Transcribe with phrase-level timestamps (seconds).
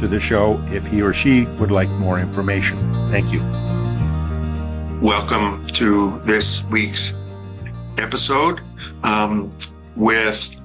[0.00, 2.74] to the show if he or she would like more information.
[3.10, 3.40] Thank you.
[5.02, 7.12] Welcome to this week's
[7.98, 8.62] episode
[9.04, 9.52] um,
[9.96, 10.58] with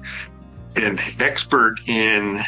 [0.76, 2.38] an expert in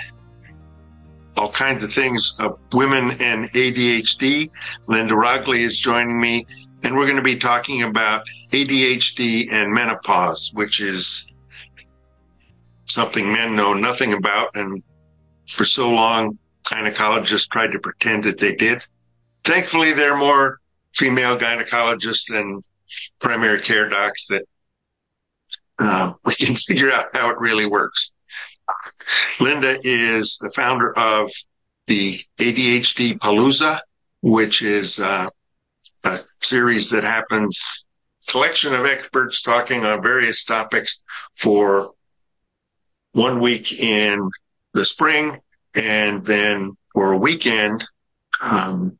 [1.36, 4.50] all kinds of things of women and ADHD.
[4.86, 6.46] Linda Roggli is joining me,
[6.84, 11.30] and we're going to be talking about ADHD and menopause, which is
[12.86, 14.56] something men know nothing about.
[14.56, 14.82] And
[15.46, 18.84] for so long, gynecologists tried to pretend that they did.
[19.44, 20.60] Thankfully, there are more
[20.94, 22.60] female gynecologists than
[23.20, 24.44] primary care docs that
[25.78, 28.12] uh, we can figure out how it really works.
[29.40, 31.30] Linda is the founder of
[31.86, 33.78] the ADHD Palooza,
[34.20, 35.28] which is uh,
[36.04, 37.86] a series that happens
[38.28, 41.02] collection of experts talking on various topics
[41.34, 41.90] for
[43.12, 44.20] one week in
[44.74, 45.40] the spring
[45.74, 47.84] and then for a weekend
[48.40, 48.98] um,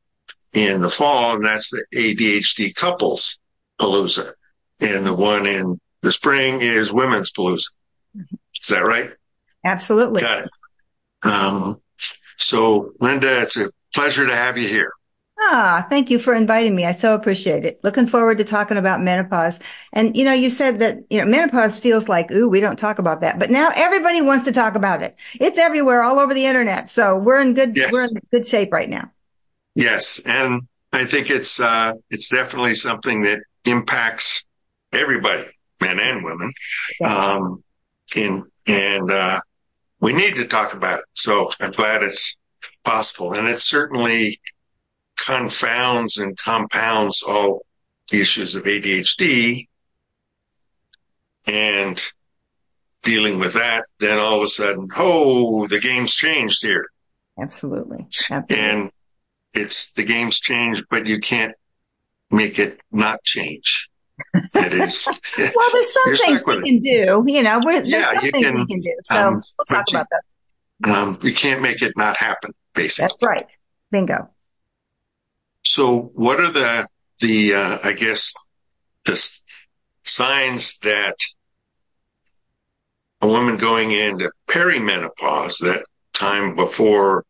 [0.53, 3.39] in the fall, and that's the ADHD couples
[3.81, 4.33] palooza.
[4.81, 7.67] And the one in the spring is women's palooza.
[8.15, 9.11] Is that right?
[9.65, 10.21] Absolutely.
[10.21, 10.51] Got it.
[11.23, 11.81] Um,
[12.37, 14.93] so, Linda, it's a pleasure to have you here.
[15.41, 16.85] Ah, thank you for inviting me.
[16.85, 17.79] I so appreciate it.
[17.85, 19.61] Looking forward to talking about menopause.
[19.93, 22.99] And, you know, you said that, you know, menopause feels like, ooh, we don't talk
[22.99, 25.17] about that, but now everybody wants to talk about it.
[25.35, 26.89] It's everywhere all over the internet.
[26.89, 27.93] So we're in good, yes.
[27.93, 29.13] we're in good shape right now.
[29.77, 30.21] Yes.
[30.27, 34.45] And I think it's, uh, it's definitely something that impacts
[34.93, 35.47] everybody,
[35.81, 36.53] men and women.
[37.01, 37.11] Yes.
[37.13, 37.63] Um,
[38.17, 39.41] in, and, uh,
[40.01, 41.05] we need to talk about it.
[41.13, 42.37] So I'm glad it's
[42.85, 43.35] possible.
[43.35, 44.41] And it's certainly,
[45.25, 47.65] confounds and compounds all
[48.11, 49.67] the issues of ADHD
[51.47, 52.03] and
[53.03, 56.87] dealing with that, then all of a sudden, oh, the game's changed here.
[57.39, 58.07] Absolutely.
[58.31, 58.57] Absolutely.
[58.57, 58.91] And
[59.55, 61.55] it's the game's changed, but you can't
[62.31, 63.89] make it not change.
[64.35, 65.07] It is.
[65.39, 67.25] well, there's some things we can do.
[67.27, 68.95] You know, there's yeah, some things can, we can do.
[69.05, 70.05] So um, we'll talk about you,
[70.81, 70.91] that.
[70.91, 73.05] Um, you can't make it not happen, basically.
[73.05, 73.47] That's right.
[73.91, 74.31] Bingo.
[75.69, 76.89] So what are the,
[77.21, 78.33] the, uh, I guess,
[79.05, 79.23] the
[80.03, 81.15] signs that
[83.21, 85.85] a woman going into perimenopause, that
[86.15, 87.27] time before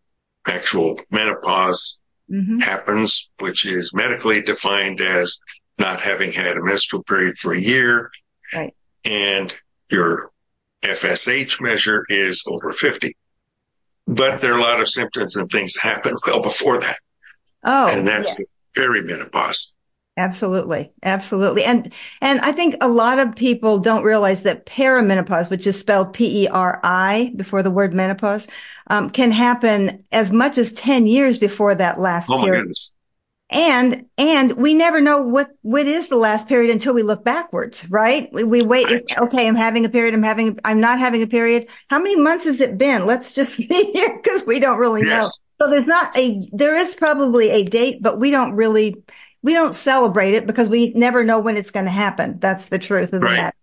[0.47, 2.01] actual menopause
[2.31, 2.59] mm-hmm.
[2.59, 5.41] happens, which is medically defined as
[5.77, 8.09] not having had a menstrual period for a year.
[8.55, 8.73] Right.
[9.05, 9.53] And
[9.91, 10.31] your
[10.83, 13.17] FSH measure is over 50.
[14.07, 16.99] But there are a lot of symptoms and things that happen well before that.
[17.65, 18.45] Oh, and that's yeah.
[18.77, 19.75] perimenopause.
[20.19, 20.93] Absolutely.
[21.05, 21.65] Absolutely.
[21.65, 26.13] And, and I think a lot of people don't realize that perimenopause, which is spelled
[26.13, 28.49] P-E-R-I before the word menopause,
[28.89, 32.63] um, can happen as much as 10 years before that last oh period.
[32.63, 32.93] Goodness.
[33.51, 37.89] And, and we never know what, what is the last period until we look backwards,
[37.89, 38.29] right?
[38.33, 38.87] We, we wait.
[38.87, 39.19] Right.
[39.19, 39.47] Okay.
[39.47, 40.15] I'm having a period.
[40.15, 41.69] I'm having, I'm not having a period.
[41.89, 43.07] How many months has it been?
[43.07, 45.39] Let's just see here because we don't really yes.
[45.39, 45.45] know.
[45.61, 49.03] So there's not a, there is probably a date, but we don't really,
[49.43, 52.39] we don't celebrate it because we never know when it's going to happen.
[52.39, 53.37] That's the truth of right.
[53.37, 53.57] matter.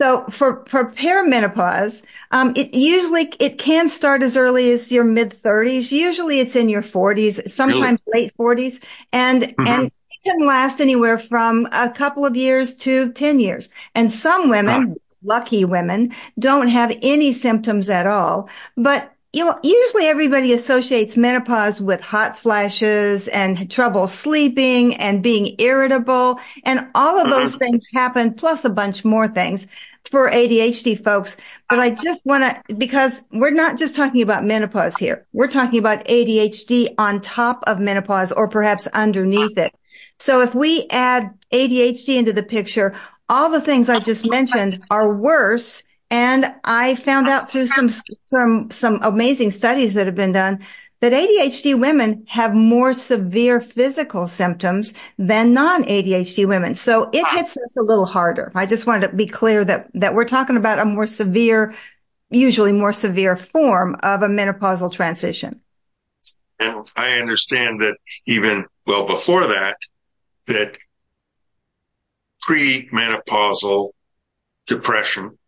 [0.00, 5.32] So for, for perimenopause, um, it usually, it can start as early as your mid
[5.32, 5.92] thirties.
[5.92, 8.24] Usually it's in your forties, sometimes really?
[8.24, 8.80] late forties
[9.12, 9.66] and, mm-hmm.
[9.66, 13.68] and it can last anywhere from a couple of years to 10 years.
[13.94, 20.06] And some women, lucky women don't have any symptoms at all, but you know, usually
[20.06, 26.38] everybody associates menopause with hot flashes and trouble sleeping and being irritable.
[26.64, 27.58] And all of those mm-hmm.
[27.58, 29.66] things happen, plus a bunch more things
[30.04, 31.36] for ADHD folks.
[31.68, 35.26] But I just want to, because we're not just talking about menopause here.
[35.32, 39.74] We're talking about ADHD on top of menopause or perhaps underneath it.
[40.20, 42.94] So if we add ADHD into the picture,
[43.28, 45.82] all the things I just mentioned are worse
[46.14, 47.90] and I found out through some,
[48.26, 50.64] some, some amazing studies that have been done
[51.00, 56.76] that ADHD women have more severe physical symptoms than non-ADHD women.
[56.76, 58.52] So it hits us a little harder.
[58.54, 61.74] I just wanted to be clear that, that we're talking about a more severe,
[62.30, 65.60] usually more severe form of a menopausal transition.
[66.60, 69.78] and I understand that even well before that,
[70.46, 70.78] that
[72.48, 73.90] premenopausal
[74.68, 75.38] depression,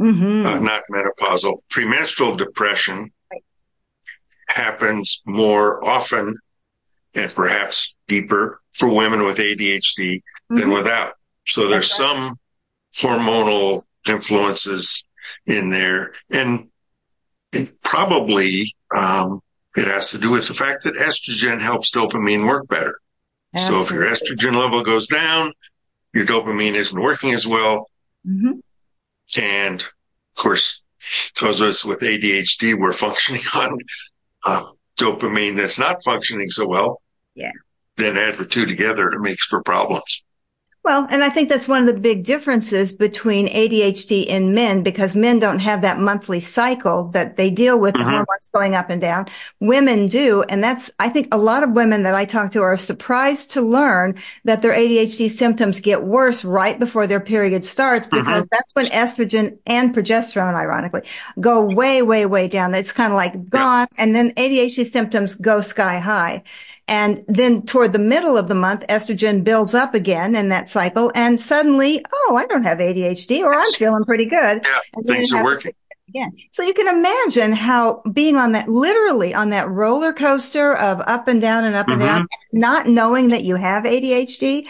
[0.00, 0.46] Mm-hmm.
[0.46, 3.10] uh, not menopausal, premenstrual depression
[4.48, 6.36] happens more often
[7.14, 10.74] and perhaps deeper for women with ADHD than Mhm.
[10.74, 11.14] without.
[11.46, 12.06] So there's right.
[12.08, 12.38] some
[12.94, 15.04] hormonal influences
[15.46, 16.68] in there and
[17.52, 19.40] it probably, um,
[19.76, 23.00] it has to do with the fact that estrogen helps dopamine work better.
[23.56, 25.52] So if your estrogen level goes down,
[26.12, 27.88] your dopamine isn't working as well.
[28.26, 28.60] Mhm.
[29.36, 30.82] And of course,
[31.40, 33.78] those of us with ADHD, we're functioning on
[34.44, 37.02] uh, dopamine that's not functioning so well.
[37.34, 37.52] Yeah.
[37.96, 40.24] Then add the two together, it makes for problems.
[40.88, 45.14] Well, and I think that's one of the big differences between ADHD in men because
[45.14, 48.04] men don't have that monthly cycle that they deal with the Mhm.
[48.04, 49.26] hormones going up and down.
[49.60, 50.44] Women do.
[50.48, 53.60] And that's, I think a lot of women that I talk to are surprised to
[53.60, 54.14] learn
[54.46, 59.58] that their ADHD symptoms get worse right before their period starts because that's when estrogen
[59.66, 61.02] and progesterone, ironically,
[61.38, 62.74] go way, way, way down.
[62.74, 63.88] It's kind of like gone.
[63.98, 66.44] And then ADHD symptoms go sky high.
[66.88, 71.12] And then toward the middle of the month, estrogen builds up again in that cycle.
[71.14, 74.64] And suddenly, oh, I don't have ADHD or I'm feeling pretty good.
[74.64, 75.72] Yeah, things are working.
[76.08, 76.32] Again.
[76.50, 81.28] So you can imagine how being on that, literally on that roller coaster of up
[81.28, 82.20] and down and up and mm-hmm.
[82.20, 84.66] down, not knowing that you have ADHD.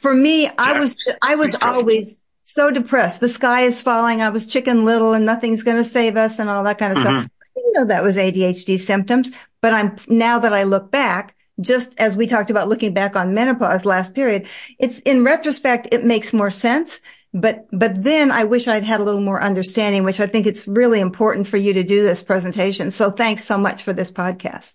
[0.00, 3.20] For me, I was, I was always so depressed.
[3.20, 4.20] The sky is falling.
[4.20, 7.02] I was chicken little and nothing's going to save us and all that kind of
[7.02, 7.14] stuff.
[7.14, 7.26] Mm-hmm.
[7.26, 9.30] I didn't know that was ADHD symptoms,
[9.60, 13.34] but I'm now that I look back, just as we talked about looking back on
[13.34, 14.46] menopause last period,
[14.78, 17.00] it's in retrospect, it makes more sense.
[17.32, 20.66] But, but then I wish I'd had a little more understanding, which I think it's
[20.66, 22.90] really important for you to do this presentation.
[22.90, 24.74] So thanks so much for this podcast.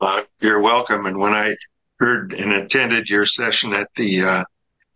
[0.00, 1.06] Uh, you're welcome.
[1.06, 1.56] And when I
[1.98, 4.44] heard and attended your session at the uh,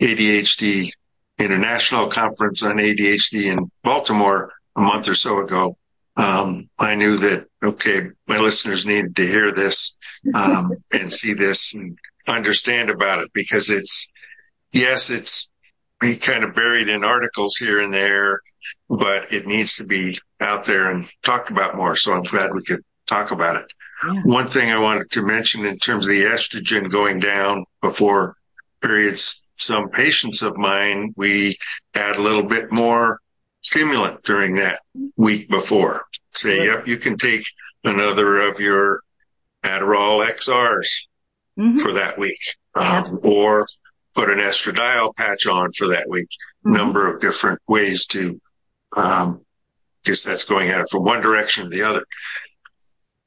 [0.01, 0.91] ADHD
[1.39, 5.77] International Conference on ADHD in Baltimore a month or so ago,
[6.19, 9.97] um, I knew that, okay, my listeners needed to hear this
[10.35, 14.09] um, and see this and understand about it because it's,
[14.73, 15.49] yes, it's
[16.01, 18.41] be kind of buried in articles here and there,
[18.89, 21.97] but it needs to be out there and talked about more.
[21.97, 23.73] So I'm glad we could talk about it.
[24.05, 24.21] Yeah.
[24.23, 28.37] One thing I wanted to mention in terms of the estrogen going down before
[28.81, 31.57] periods, some patients of mine, we
[31.95, 33.21] add a little bit more
[33.61, 34.81] stimulant during that
[35.17, 36.05] week before.
[36.33, 37.45] Say, yep, you can take
[37.85, 39.01] another of your
[39.63, 41.07] Adderall XRs
[41.59, 41.81] Mhm.
[41.81, 42.39] for that week,
[42.75, 43.67] um, or
[44.15, 46.29] put an estradiol patch on for that week.
[46.65, 46.77] Mhm.
[46.77, 48.41] Number of different ways to,
[48.97, 49.45] um,
[50.05, 52.05] guess that's going at it from one direction to the other,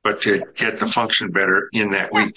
[0.03, 2.25] but to get the function better in that Yeah.
[2.25, 2.35] week.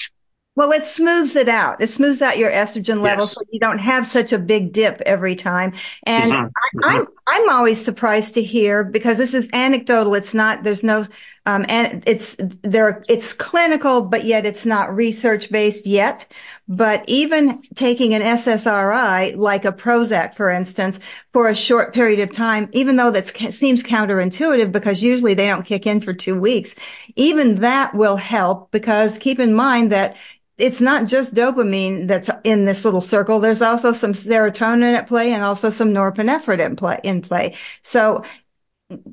[0.56, 1.81] Well, it smooths it out.
[1.81, 3.33] It smooths out your estrogen level Yes.
[3.35, 5.73] so you don't have such a big dip every time.
[6.05, 6.51] And Mhm.
[6.56, 10.15] I, I'm, I'm always surprised to hear because this is anecdotal.
[10.15, 11.06] It's not, there's no,
[11.47, 16.27] um, and it's there, it's clinical, but yet it's not research based yet.
[16.69, 21.01] But even taking an SSRI, like a Prozac, for instance,
[21.33, 25.67] for a short period of time, even though that seems counterintuitive because usually they don't
[25.67, 26.75] kick in for two weeks,
[27.17, 30.17] even that will help because keep in mind that
[30.56, 33.41] it's not just dopamine that's in this little circle.
[33.41, 37.56] There's also some serotonin at play and also some norepinephrine in play, in play.
[37.82, 38.25] So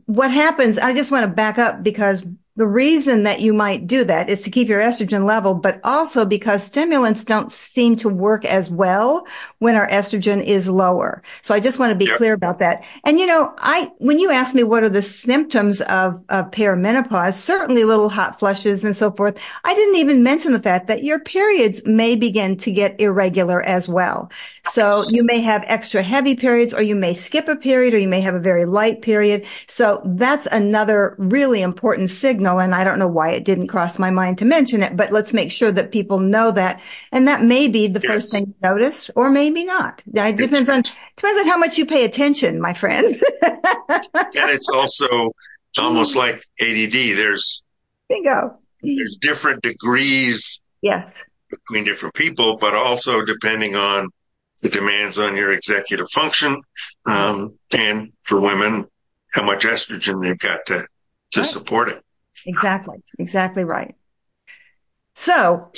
[0.05, 2.23] what happens, I just want to back up because
[2.61, 6.25] the reason that you might do that is to keep your estrogen level, but also
[6.25, 9.25] because stimulants don't seem to work as well
[9.57, 11.23] when our estrogen is lower.
[11.41, 12.17] So I just want to be Yep.
[12.17, 12.83] clear about that.
[13.03, 17.33] And you know, I, when you ask me what are the symptoms of, of perimenopause,
[17.33, 19.39] certainly little hot flushes and so forth.
[19.63, 23.89] I didn't even mention the fact that your periods may begin to get irregular as
[23.89, 24.31] well.
[24.63, 28.07] So you may have extra heavy periods or you may skip a period or you
[28.07, 29.45] may have a very light period.
[29.67, 32.50] So that's another really important signal.
[32.59, 35.33] And I don't know why it didn't cross my mind to mention it, but let's
[35.33, 36.81] make sure that people know that.
[37.11, 40.01] And that may be the first thing you notice or maybe not.
[40.13, 40.83] It depends on,
[41.15, 43.21] depends on how much you pay attention, my friends.
[44.33, 45.33] And it's also
[45.77, 46.91] almost like ADD.
[47.17, 47.63] There's,
[48.09, 48.57] Bingo.
[48.81, 51.23] there's different degrees Yes.
[51.49, 54.09] between different people, but also depending on
[54.63, 56.61] the demands on your executive function,
[57.05, 58.85] um, and for women,
[59.33, 60.85] how much estrogen they've got to,
[61.31, 61.45] to Right.
[61.49, 62.03] support it.
[62.45, 62.97] Exactly.
[63.19, 63.95] Exactly right.
[65.15, 65.71] So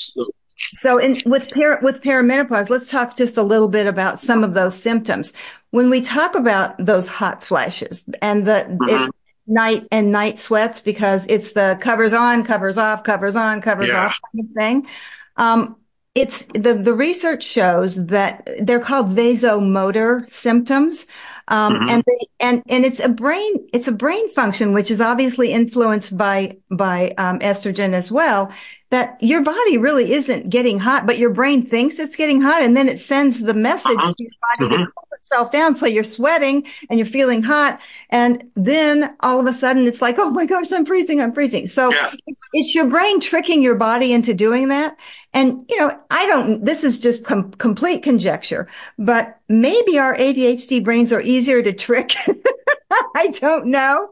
[0.73, 4.53] So, in, with per, with perimenopause, let's talk just a little bit about some of
[4.53, 5.33] those symptoms.
[5.71, 9.09] When we talk about those hot flashes and the, it, Mhm.
[9.47, 14.05] night and night sweats because it's the covers on, covers off, covers on, covers Yeah.
[14.05, 14.87] off kind of thing.
[15.35, 15.75] Um,
[16.15, 21.07] it's the, the research shows that they're called vasomotor symptoms.
[21.49, 21.89] Um, Mhm.
[21.89, 26.17] and they, and, and it's a brain, it's a brain function, which is obviously influenced
[26.17, 28.51] by, by, um, estrogen as well,
[28.93, 32.61] that your body really isn't getting hot, but your brain thinks it's getting hot.
[32.61, 34.13] And then it sends the message Uh-huh.
[34.15, 34.31] to your
[34.69, 34.85] body Mhm.
[34.85, 35.75] to cool itself down.
[35.75, 37.81] So you're sweating and you're feeling hot.
[38.11, 41.19] And then all of a sudden it's like, Oh my gosh, I'm freezing.
[41.21, 41.65] I'm freezing.
[41.67, 42.11] So Yeah.
[42.27, 44.95] it's, it's your brain tricking your body into doing that.
[45.33, 48.67] And, you know, I don't, this is just com- complete conjecture,
[48.99, 52.13] but maybe our ADHD brains are easier to trick.
[53.15, 54.11] I don't know.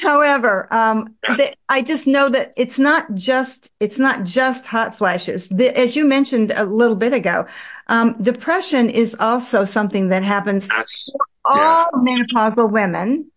[0.00, 5.50] However, um, the, I just know that it's not just, it's not just hot flashes.
[5.52, 7.46] As you mentioned a little bit ago,
[7.88, 11.10] um, depression is also something that happens That's
[11.44, 13.30] all menopausal women.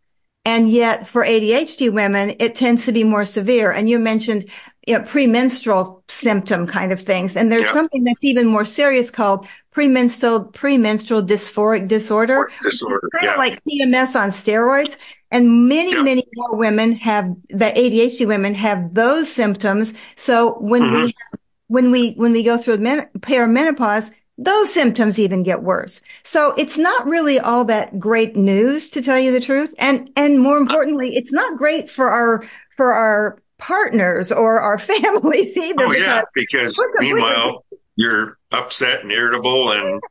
[0.44, 3.72] And yet for ADHD women, it tends to be more severe.
[3.72, 4.50] And you mentioned
[4.88, 7.36] you know, premenstrual symptom kind of things.
[7.36, 7.74] And there's Yeah.
[7.74, 12.50] something that's even more serious called premenstrual, premenstrual dysphoric disorder.
[12.64, 13.08] disorder.
[13.14, 13.32] Kind Yeah.
[13.34, 14.98] of like PMS on steroids.
[15.30, 16.02] And many, Yeah.
[16.04, 19.94] many more women have, the ADHD women have those symptoms.
[20.16, 21.04] So when Mm-hmm.
[21.06, 21.14] we,
[21.68, 26.02] when we, when we go through men- perimenopause, those symptoms even get worse.
[26.24, 29.76] So it's not really all that great news to tell you the truth.
[29.78, 32.44] And, and more importantly, it's not great for our,
[32.76, 35.86] for our partners or our families either.
[35.86, 37.64] Oh yeah, because meanwhile
[37.96, 40.02] you're upset and irritable and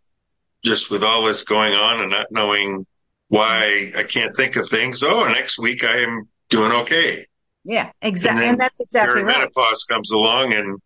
[0.64, 2.86] just with all this going on and not knowing
[3.28, 5.02] why I can't think of things.
[5.02, 7.26] Oh, next week I am doing okay.
[7.64, 8.40] yeah, exactly.
[8.40, 9.48] then And that's exactly right.
[9.48, 10.80] Perimenopause comes along and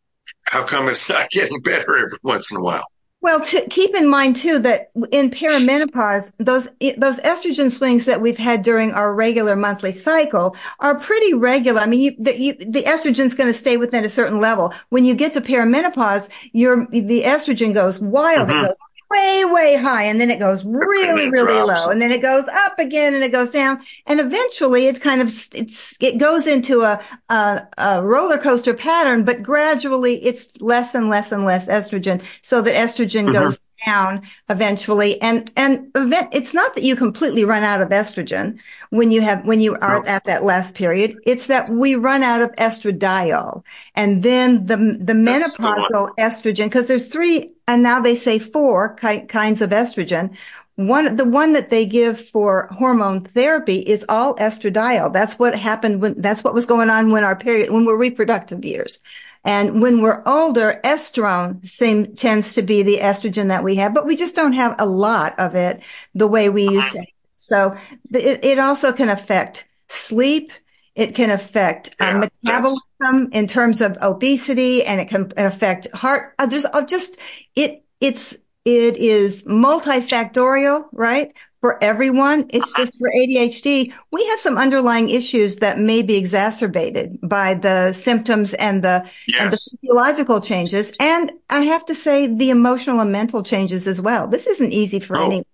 [0.47, 2.87] how come it's not getting better every once in a while?
[3.24, 8.36] Well, to keep in mind too that in perimenopause, those those estrogen swings that we've
[8.36, 11.80] had during our regular monthly cycle are pretty regular.
[11.80, 14.74] I mean, you, the, estrogen's going to stay within a certain level.
[14.90, 18.50] When you get to perimenopause, your the estrogen goes wild.
[18.50, 18.66] It mm-hmm.
[18.66, 18.76] goes
[19.14, 21.87] way, way high, and then it goes really, it really drops.
[21.87, 25.21] low, and then it goes up again, and it goes down, and eventually it kind
[25.23, 30.94] of it's it goes into a a, a roller coaster pattern, but gradually it's less
[30.94, 33.33] and less and less estrogen, so that estrogen Mhm.
[33.33, 38.58] goes down eventually, and and event, it's not that you completely run out of estrogen
[38.90, 41.16] when you have when you are at that last period.
[41.24, 43.64] It's that we run out of estradiol,
[43.94, 48.38] and then the the That's the menopausal estrogen because there's three and now they say
[48.38, 50.36] four ki- kinds of estrogen.
[50.76, 55.12] One, the one that they give for hormone therapy is all estradiol.
[55.12, 58.64] That's what happened when, that's what was going on when our period, when we're reproductive
[58.64, 58.98] years.
[59.44, 64.06] And when we're older, estrone seem, tends to be the estrogen that we have, but
[64.06, 65.82] we just don't have a lot of it
[66.14, 67.04] the way we used to.
[67.36, 67.76] So
[68.12, 70.50] it, it also can affect sleep.
[70.94, 76.34] It can affect uh, Yeah, metabolism in terms of obesity and it can affect heart.
[76.38, 77.16] Uh, there's uh, just,
[77.54, 81.34] it, it's, it is multifactorial, right?
[81.64, 82.44] For everyone.
[82.50, 82.83] It's Uh-huh.
[82.85, 83.90] just for ADHD.
[84.12, 89.09] We have some underlying issues that may be exacerbated by the symptoms and the,
[89.40, 90.92] and the physiological changes.
[91.00, 94.28] And I have to say the emotional and mental changes as well.
[94.28, 95.25] This isn't easy for No.
[95.25, 95.44] any.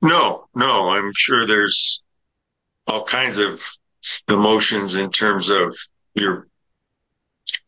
[0.00, 2.04] No, no, I'm sure there's
[2.86, 3.66] all kinds of
[4.28, 5.76] emotions in terms of
[6.14, 6.46] you're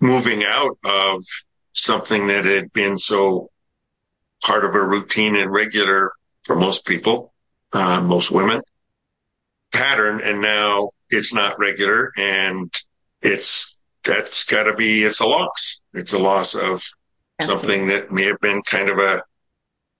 [0.00, 1.24] moving out of
[1.72, 3.50] something that had been so
[4.44, 6.12] part of a routine and regular
[6.46, 7.32] for most people,
[7.72, 8.62] uh, most women
[9.72, 10.20] pattern.
[10.22, 12.72] And now it's not regular and
[13.20, 15.80] it's, that's gotta be, it's a loss.
[15.92, 16.84] It's a loss of
[17.40, 19.22] something that may have been kind of a,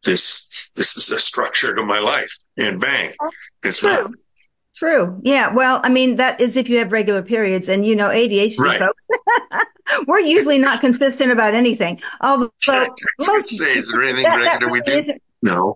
[0.04, 3.12] this, this is a structure to my life and bang.
[3.64, 3.90] It's True.
[3.90, 4.10] not.
[4.76, 5.20] True.
[5.24, 5.52] Yeah.
[5.54, 8.78] Well, I mean, that is if you have regular periods and you know, ADHD Right.
[8.78, 9.04] folks,
[10.06, 12.00] we're usually not consistent about anything.
[12.20, 12.52] Although
[13.18, 15.14] most, say, is there anything that- that regular we do?
[15.42, 15.74] No.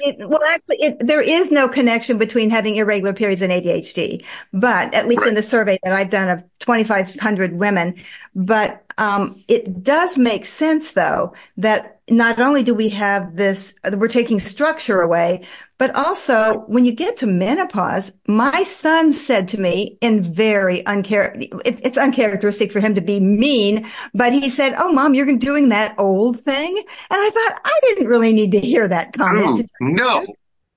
[0.00, 4.94] It, well, actually, it, there is no connection between having irregular periods and ADHD, but
[4.94, 7.94] at least in the survey that I've done of 2,500 women,
[8.34, 14.08] but um, it does make sense though that not only do we have this, we're
[14.08, 15.44] taking structure away,
[15.78, 21.40] but also when you get to menopause, my son said to me in very unchar,
[21.64, 25.68] it, it's uncharacteristic for him to be mean, but he said, "Oh, mom, you're doing
[25.68, 29.88] that old thing," and I thought I didn't really need to hear that comment mm,
[29.88, 30.26] Ooh, no.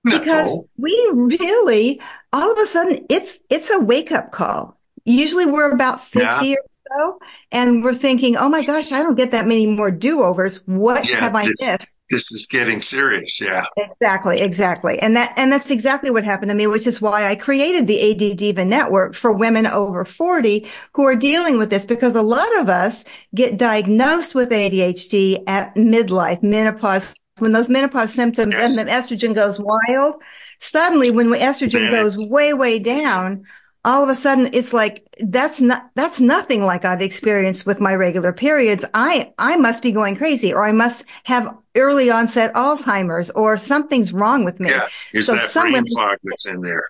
[0.04, 0.66] because No.
[0.78, 2.02] we really
[2.34, 6.54] all of a sudden it's it's a wake up call Usually we're about 50 yeah.
[6.54, 6.58] or
[6.98, 7.20] so,
[7.52, 10.62] and we're thinking, oh my gosh, I don't get that many more do-overs.
[10.66, 11.98] What yeah, have I this, missed?
[12.10, 13.40] This is getting serious.
[13.40, 13.64] Yeah.
[13.78, 14.42] Exactly.
[14.42, 15.00] Exactly.
[15.00, 18.12] And that, and that's exactly what happened to me, which is why I created the
[18.12, 22.56] AD Diva network for women over 40 who are dealing with this because a lot
[22.60, 28.70] of us get diagnosed with ADHD at midlife, menopause, when those menopause symptoms yes.
[28.70, 30.22] and then estrogen goes wild.
[30.60, 33.46] Suddenly when estrogen goes way, way down,
[33.84, 37.96] all of a sudden it's like that's not that's nothing like I've experienced with my
[37.96, 38.86] regular periods.
[38.94, 44.14] I I must be going crazy or I must have early onset Alzheimer's or something's
[44.14, 44.70] wrong with me.
[44.70, 46.84] Yeah, is so that brain fog that's in there.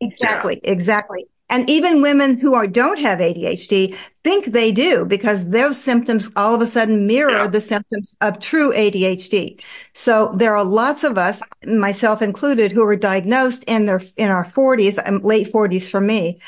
[0.00, 0.70] Exactly, yeah.
[0.70, 1.26] exactly.
[1.50, 6.54] And even women who are, don't have ADHD think they do because those symptoms all
[6.54, 7.46] of a sudden mirror yeah.
[7.46, 9.64] the symptoms of true ADHD.
[9.94, 14.44] So there are lots of us, myself included, who were diagnosed in their, in our
[14.44, 16.40] forties, um, late forties for me.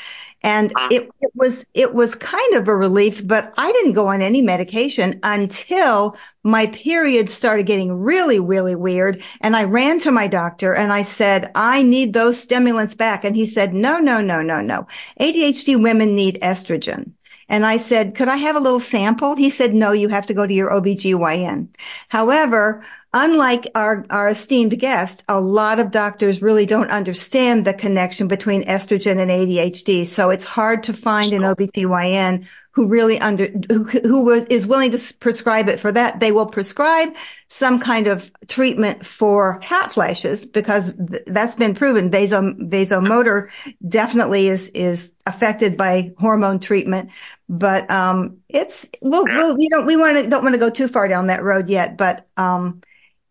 [0.43, 0.89] And uh-huh.
[0.91, 4.41] it, it, was, it was kind of a relief, but I didn't go on any
[4.41, 9.21] medication until my period started getting really, really weird.
[9.41, 13.23] And I ran to my doctor and I said, I need those stimulants back.
[13.23, 14.87] And he said, no, no, no, no, no.
[15.19, 17.13] ADHD women need estrogen.
[17.47, 19.35] And I said, could I have a little sample?
[19.35, 21.67] He said, no, you have to go to your OBGYN.
[22.07, 22.81] However,
[23.13, 28.63] unlike our, our esteemed guest, a lot of doctors really don't understand the connection between
[28.63, 30.05] estrogen and ADHD.
[30.07, 34.91] So it's hard to find an OBGYN who really under, who, who was, is willing
[34.91, 36.21] to prescribe it for that.
[36.21, 37.09] They will prescribe
[37.49, 42.09] some kind of treatment for hot flashes because th- that's been proven.
[42.11, 43.49] Vaso, vasomotor
[43.85, 47.09] definitely is, is affected by hormone treatment,
[47.49, 50.87] but, um, it's, we'll, we'll, we don't, we want to, don't want to go too
[50.87, 52.79] far down that road yet, but, um,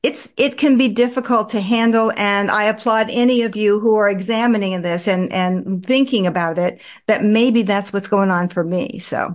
[0.02, 4.08] it's it can be difficult to handle and i applaud any of you who are
[4.08, 8.98] examining this and and thinking about it that maybe that's what's going on for me
[8.98, 9.34] so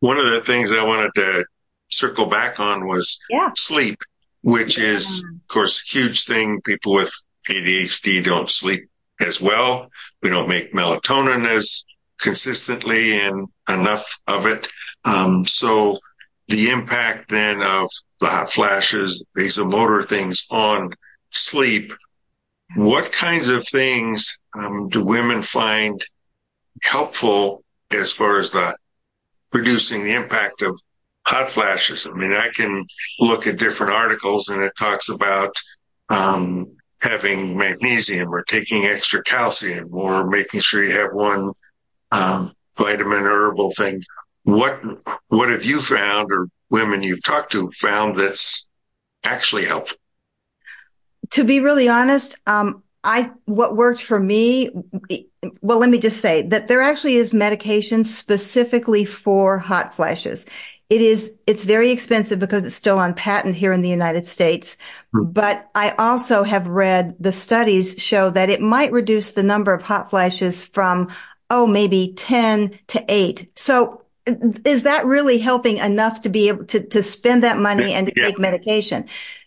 [0.00, 1.44] one of the things i wanted to
[1.88, 3.50] circle back on was yeah.
[3.56, 4.00] sleep
[4.42, 4.86] which yeah.
[4.86, 7.12] is of course a huge thing people with
[7.48, 8.88] adhd don't sleep
[9.20, 9.90] as well
[10.22, 11.84] we don't make melatonin as
[12.20, 14.68] consistently and enough of it
[15.04, 15.98] um, so
[16.48, 17.88] the impact then of
[18.20, 20.92] the hot flashes, vasomotor things on
[21.30, 21.92] sleep.
[22.76, 26.00] What kinds of things um, do women find
[26.82, 28.76] helpful as far as the
[29.52, 30.80] reducing the impact of
[31.26, 32.06] hot flashes?
[32.06, 32.84] I mean, I can
[33.20, 35.54] look at different articles and it talks about
[36.08, 41.52] um, having magnesium or taking extra calcium or making sure you have one
[42.10, 44.00] um, vitamin herbal thing
[44.44, 44.80] what
[45.28, 48.66] what have you found or women you've talked to found that's
[49.24, 49.98] actually helpful?
[51.30, 54.70] To be really honest, um, I what worked for me.
[55.60, 60.46] Well, let me just say that there actually is medication specifically for hot flashes.
[60.92, 64.76] It is, it's very expensive because it's still on patent here in the United States.
[65.14, 65.32] Mm.
[65.32, 69.80] But I also have read the studies show that it might reduce the number of
[69.80, 71.08] hot flashes from,
[71.48, 73.52] oh, maybe 10 to 8.
[73.56, 78.06] So is that really helping enough to be able to, to spend that money and
[78.06, 78.26] to yeah.
[78.26, 79.06] take medication?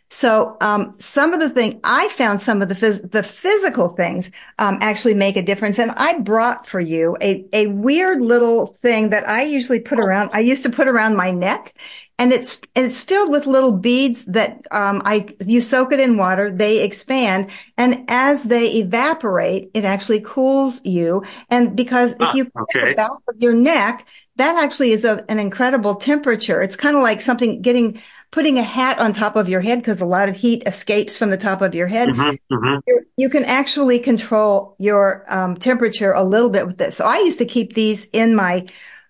[0.10, 4.32] So, um, some of the thing I found some of the phys- the physical things,
[4.60, 5.80] um, actually make a difference.
[5.80, 10.30] And I brought for you a, a weird little thing that I usually put around,
[10.32, 11.74] I used to put around my neck
[12.18, 16.50] and it's, it's filled with little beads that, um, I, you soak it in water,
[16.50, 17.50] they expand.
[17.78, 21.26] And as they evaporate, it actually cools you.
[21.50, 22.92] And because if ah, you okay.
[22.92, 26.62] the back of your neck, that actually is a, an incredible temperature.
[26.62, 28.02] It's kind of like something getting,
[28.36, 31.30] putting a hat on top of your head because a lot of heat escapes from
[31.30, 32.10] the top of your head.
[32.10, 32.98] Mm-hmm, mm-hmm.
[33.16, 36.98] You can actually control your um, temperature a little bit with this.
[36.98, 38.66] So I used to keep these in my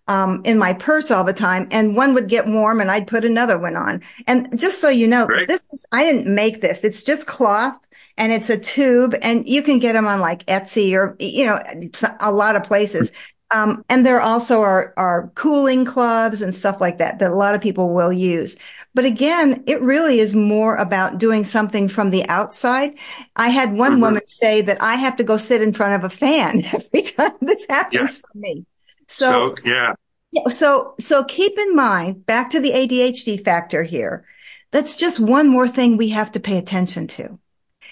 [0.07, 3.25] um, in my purse all the time and one would get warm and I'd put
[3.25, 4.03] another one on.
[4.27, 5.47] And just so you know, Great.
[5.47, 6.83] this is, I didn't make this.
[6.83, 7.79] It's just cloth
[8.15, 11.59] and it's a tube and you can get them on like Etsy or, you know,
[12.19, 13.11] a lot of places.
[13.49, 17.55] Um, and there also are, are cooling clubs and stuff like that that a lot
[17.55, 18.57] of people will use.
[18.95, 22.95] But again, it really is more about doing something from the outside.
[23.35, 24.01] I had one mm-hmm.
[24.01, 27.33] woman say that I have to go sit in front of a fan every time
[27.41, 28.21] this happens yeah.
[28.21, 28.65] for me.
[29.07, 29.93] So, so, yeah.
[30.49, 34.25] So, so keep in mind back to the ADHD factor here.
[34.71, 37.37] That's just one more thing we have to pay attention to.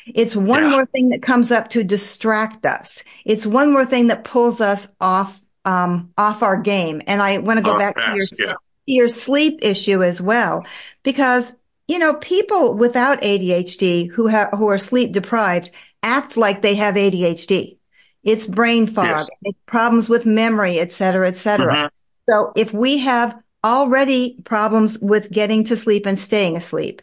[0.07, 0.71] It's one yeah.
[0.71, 3.03] more thing that comes up to distract us.
[3.25, 7.01] It's one more thing that pulls us off um, off our game.
[7.07, 8.53] And I want to go back to your, yeah.
[8.85, 10.65] your sleep issue as well,
[11.03, 11.55] because,
[11.87, 16.95] you know, people without ADHD who have, who are sleep deprived act like they have
[16.95, 17.77] ADHD.
[18.23, 19.29] It's brain fog, Yes.
[19.43, 21.75] it's problems with memory, et cetera, et cetera.
[21.75, 21.89] Mhm.
[22.29, 23.35] So if we have
[23.65, 27.01] already problems with getting to sleep and staying asleep,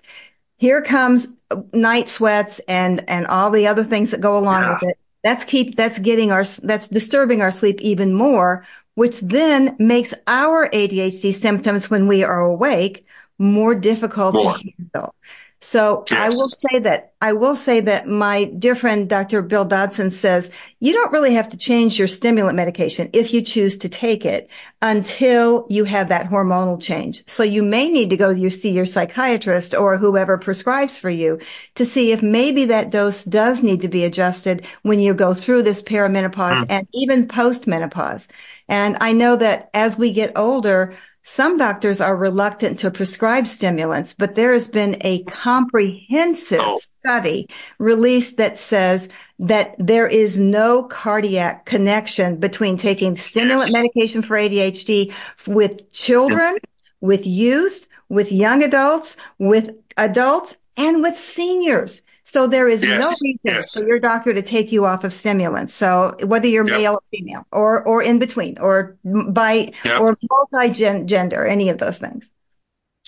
[0.57, 1.29] here comes
[1.73, 4.79] night sweats and, and all the other things that go along Yeah.
[4.81, 4.99] with it.
[5.25, 10.69] That's keep, that's getting our, that's disturbing our sleep even more, which then makes our
[10.73, 13.05] ADHD symptoms when we are awake
[13.41, 14.59] more difficult More.
[14.59, 15.15] to handle.
[15.63, 19.43] So I will say that, I will say that my dear friend, Dr.
[19.43, 23.77] Bill Dodson says, you don't really have to change your stimulant medication if you choose
[23.79, 24.49] to take it
[24.81, 27.23] until you have that hormonal change.
[27.27, 31.39] So you may need to go you see your psychiatrist or whoever prescribes for you
[31.75, 35.65] to see if maybe that dose does need to be adjusted when you go through
[35.65, 36.67] this perimenopause mm.
[36.71, 38.29] and even postmenopause.
[38.67, 44.15] And I know that as we get older, some doctors are reluctant to prescribe stimulants,
[44.15, 46.79] but there has been a comprehensive Oh.
[46.83, 47.47] study
[47.79, 55.13] released that says that there is no cardiac connection between taking stimulant medication for ADHD
[55.47, 56.57] with children,
[57.01, 62.03] with youth, with young adults, with adults, and with seniors.
[62.25, 63.75] So there is no reason yes.
[63.75, 65.75] for your doctor to take you off of stimulants.
[65.75, 66.77] So whether you're Yep.
[66.79, 70.01] male or female or, or in between or by, Yep.
[70.01, 72.31] or multi-gender, any of those things.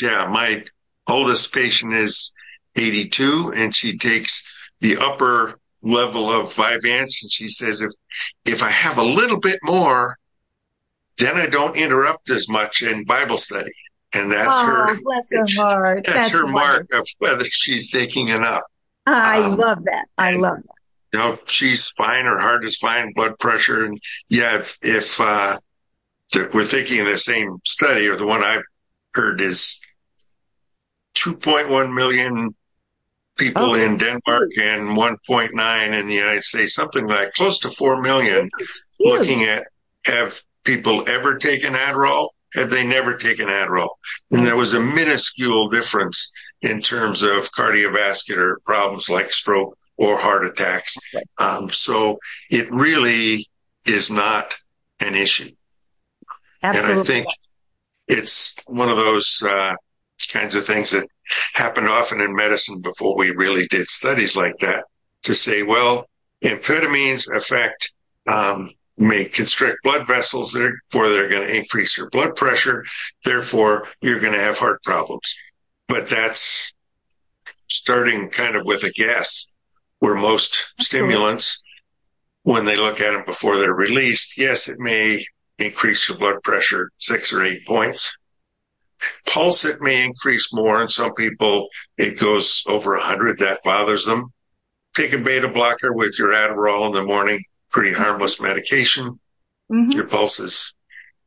[0.01, 0.65] Yeah, my
[1.09, 2.33] oldest patient is
[2.77, 4.43] 82 and she takes
[4.81, 7.91] the upper level of Vyvanse and she says if
[8.45, 10.17] if I have a little bit more,
[11.19, 13.71] then I don't interrupt as much in Bible study.
[14.15, 16.05] And that's oh, her bless her heart.
[16.05, 16.53] that's, her wonderful.
[16.53, 18.63] mark of whether she's taking enough.
[19.07, 20.07] I Um, love that.
[20.19, 20.69] I love that.
[21.13, 25.59] You know, she's fine, her heart is fine, blood pressure, and yeah, if if uh
[26.55, 28.63] we're thinking of the same study or the one I've
[29.15, 29.79] heard is
[31.15, 32.55] 2.1 million
[33.37, 38.01] people Oh, in Denmark and 1.9 in the United States, something like close to 4
[38.01, 38.49] million
[38.99, 39.67] looking at
[40.07, 42.29] have people ever taken Adderall?
[42.55, 43.91] Have they never taken Adderall?
[44.31, 50.47] And there was a minuscule difference in terms of cardiovascular problems like stroke or heart
[50.47, 50.97] attacks.
[51.15, 51.25] Right.
[51.39, 52.19] Um, so
[52.51, 53.47] it really
[53.85, 54.55] is not
[55.01, 55.51] an issue.
[56.63, 56.93] Absolutely.
[56.93, 57.27] And I think
[58.09, 59.75] it's one of those uh,
[60.33, 61.07] kinds of things that
[61.55, 64.85] happened often in medicine before we really did studies like that
[65.25, 66.07] to say, well,
[66.45, 67.93] amphetamines affect,
[68.27, 72.85] um, may constrict blood vessels, therefore they're going to increase your blood pressure,
[73.25, 75.35] therefore you're going to have heart problems.
[75.93, 76.73] But that's
[77.69, 79.55] starting kind of with a guess
[79.99, 81.63] where most stimulants,
[82.45, 85.23] when they look at them before they're released, yes, it may
[85.59, 88.11] increase your blood pressure six or eight points.
[89.29, 90.81] Pulse, it may increase more.
[90.81, 93.39] And some people, it goes over 100.
[93.41, 94.33] That bothers them.
[94.97, 99.21] Take a beta blocker with your Adderall in the morning, pretty harmless medication.
[99.71, 99.93] Mhm.
[99.93, 100.75] Your pulse is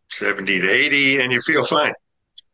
[0.10, 1.94] 70 to 80 and you feel fine.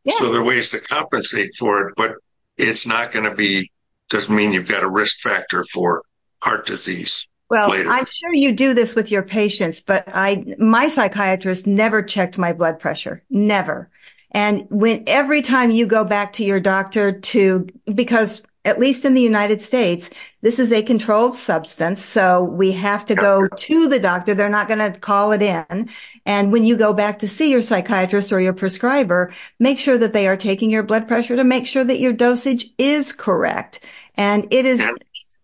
[0.04, 0.14] Yeah.
[0.18, 2.16] So there are ways to compensate for it, but
[2.58, 3.72] it's not going to be,
[4.10, 6.04] doesn't mean you've got a risk factor for
[6.42, 7.28] heart disease.
[7.50, 7.90] Well, later.
[7.90, 12.54] I'm sure you do this with your patients, but I, my psychiatrist never checked my
[12.54, 13.24] blood pressure.
[13.30, 13.90] Never.
[14.32, 19.14] And when every time you go back to your doctor to, because at least in
[19.14, 20.10] the United States,
[20.42, 22.04] this is a controlled substance.
[22.04, 24.34] So we have to go to the doctor.
[24.34, 25.90] They're not going to call it in.
[26.26, 30.14] And when you go back to see your psychiatrist or your prescriber, make sure that
[30.14, 33.80] they are taking your blood pressure to make sure that your dosage is correct.
[34.16, 34.82] And it is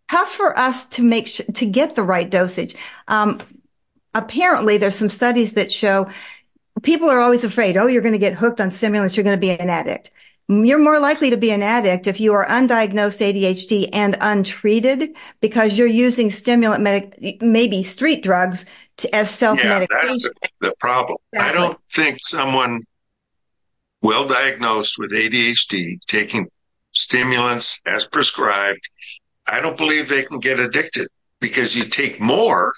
[0.10, 2.76] tough for us to make sure to get the right dosage.
[3.08, 3.42] Um,
[4.14, 6.10] apparently there's some studies that show
[6.84, 9.18] people are always afraid, oh, you're going to get hooked on stimulants.
[9.18, 10.12] You're going to be an addict.
[10.50, 15.78] You're more likely to be an addict if you are undiagnosed ADHD and untreated because
[15.78, 18.66] you're using stimulant medic, maybe street drugs
[18.98, 19.88] to, as Yeah, self-medication.
[20.02, 21.18] that's the, the problem.
[21.40, 22.82] I don't think someone
[24.02, 26.48] well diagnosed with ADHD taking
[26.94, 28.82] stimulants as prescribed,
[29.48, 31.08] I don't believe they can get addicted
[31.40, 32.74] because you take more,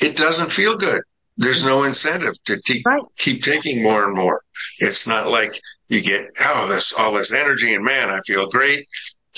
[0.00, 1.02] it doesn't feel good.
[1.36, 3.02] There's no incentive to te- Right.
[3.16, 4.42] keep taking more and more.
[4.78, 8.86] It's not like you get, oh, this, all this energy and man, I feel great.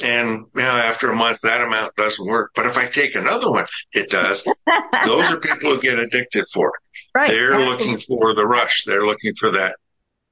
[0.05, 2.53] And you know, after a month, that amount doesn't work.
[2.55, 4.45] But if I take another one, it does.
[5.05, 6.75] Those are people who get addicted for it.
[7.15, 7.29] right.
[7.31, 7.87] They're absolutely.
[7.93, 8.85] looking for the rush.
[8.85, 9.77] They're looking for that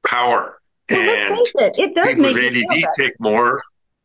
[0.07, 0.59] power.
[0.90, 1.01] Well,
[1.33, 3.61] and it, it does people make with ADD take more.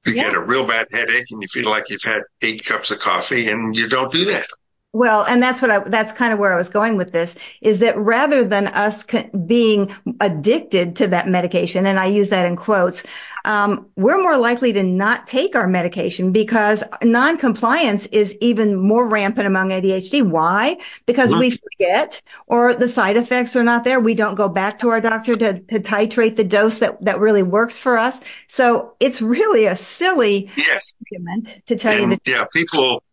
[0.05, 0.23] You Yeah.
[0.23, 3.47] get a real bad headache and you feel like you've had eight cups of coffee
[3.49, 4.47] and you don't do that.
[4.93, 7.79] Well, and that's what I, that's kind of where I was going with this is
[7.79, 9.03] that rather than us
[9.45, 13.03] being addicted to that medication, and I use that in quotes,
[13.45, 19.47] um, we're more likely to not take our medication because non-compliance is even more rampant
[19.47, 20.29] among ADHD.
[20.29, 20.77] Why?
[21.08, 21.39] Because mm-hmm.
[21.39, 23.99] we forget or the side effects are not there.
[23.99, 27.43] We don't go back to our doctor to, to titrate the dose that, that really
[27.43, 28.21] works for us.
[28.47, 30.95] So it's really a silly yes.
[31.01, 33.03] argument to tell you the Yeah, people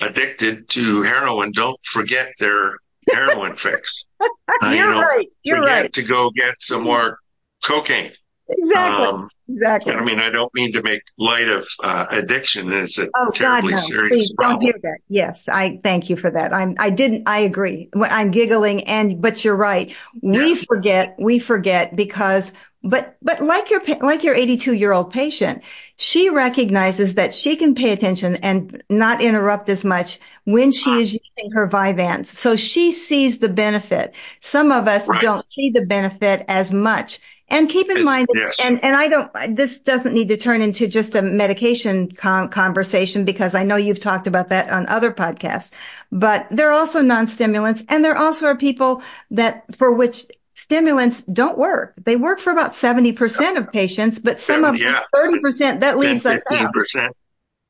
[0.00, 2.76] addicted to heroin don't forget their
[3.10, 4.04] heroin fix.
[4.20, 4.26] Uh,
[4.62, 5.28] You're you know, right.
[5.44, 5.92] You're forget right.
[5.92, 7.18] to go get some more
[7.64, 8.12] cocaine.
[8.48, 9.06] Exactly.
[9.06, 9.92] Um, exactly.
[9.94, 13.30] I mean, I don't mean to make light of uh, addiction, and it's a oh,
[13.30, 13.82] terribly God, no.
[13.82, 14.60] serious Please problem.
[14.60, 14.98] Don't hear that.
[15.08, 16.52] Yes, I thank you for that.
[16.52, 16.74] I'm.
[16.78, 17.22] I didn't.
[17.26, 17.88] I agree.
[17.94, 19.94] I'm giggling, and but you're right.
[20.22, 20.62] We yeah.
[20.66, 21.16] forget.
[21.18, 22.52] We forget because.
[22.84, 25.62] But but like your like your 82 year old patient,
[25.96, 31.12] she recognizes that she can pay attention and not interrupt as much when she is
[31.12, 32.26] using her Vyvanse.
[32.26, 34.14] So she sees the benefit.
[34.40, 37.20] Some of us don't see the benefit as much.
[37.52, 38.28] And keep in mind,
[38.64, 43.26] and, and I don't, this doesn't need to turn into just a medication con- conversation
[43.26, 45.70] because I know you've talked about that on other podcasts,
[46.10, 50.24] but there are also non-stimulants and there also are people that for which
[50.62, 51.94] stimulants don't work.
[52.04, 55.00] They work for about 70% of patients, but some of yeah.
[55.14, 57.16] 30% that leaves 10, us out.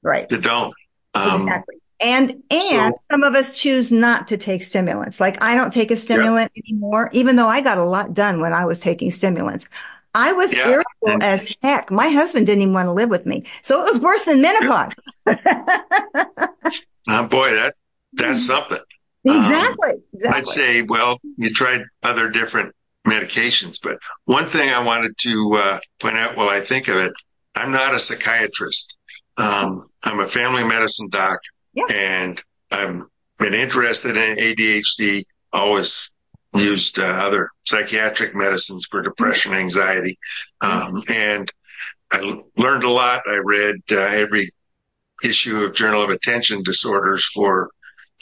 [0.02, 0.28] Right.
[0.28, 0.74] That don't.
[1.14, 1.76] Um, exactly.
[2.00, 2.62] And, and
[2.94, 5.20] so, some of us choose not to take stimulants.
[5.20, 6.62] Like I don't take a stimulant yeah.
[6.68, 9.68] anymore, even though I got a lot done when I was taking stimulants.
[10.14, 10.68] I was yeah.
[10.68, 11.90] irritable and, as heck.
[11.90, 13.44] My husband didn't even want to live with me.
[13.62, 15.00] So it was worse than menopause.
[17.08, 17.74] oh boy, that,
[18.12, 18.80] that's something.
[19.24, 20.40] Exactly, um, exactly.
[20.40, 22.74] I'd say, well, you tried other different
[23.06, 27.12] medications, but one thing I wanted to uh, point out while I think of it,
[27.54, 28.96] I'm not a psychiatrist.
[29.36, 31.38] Um, I'm a family medicine doc.
[31.74, 31.84] Yeah.
[31.90, 33.02] And I've
[33.38, 36.12] been interested in ADHD, always
[36.54, 40.18] used uh, other psychiatric medicines for depression, anxiety.
[40.60, 41.50] Um, and
[42.10, 43.22] I learned a lot.
[43.26, 44.50] I read uh, every
[45.24, 47.70] issue of Journal of Attention Disorders for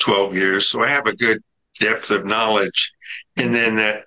[0.00, 0.68] 12 years.
[0.68, 1.42] So I have a good
[1.78, 2.92] depth of knowledge.
[3.36, 4.04] And then that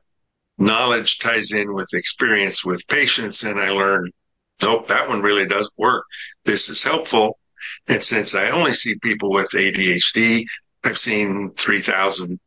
[0.57, 3.43] knowledge ties in with experience with patients.
[3.43, 4.13] And I learned,
[4.61, 6.05] nope, that one really does work.
[6.45, 7.39] This is helpful.
[7.87, 10.43] And since I only see people with ADHD,
[10.83, 12.39] I've seen 3,000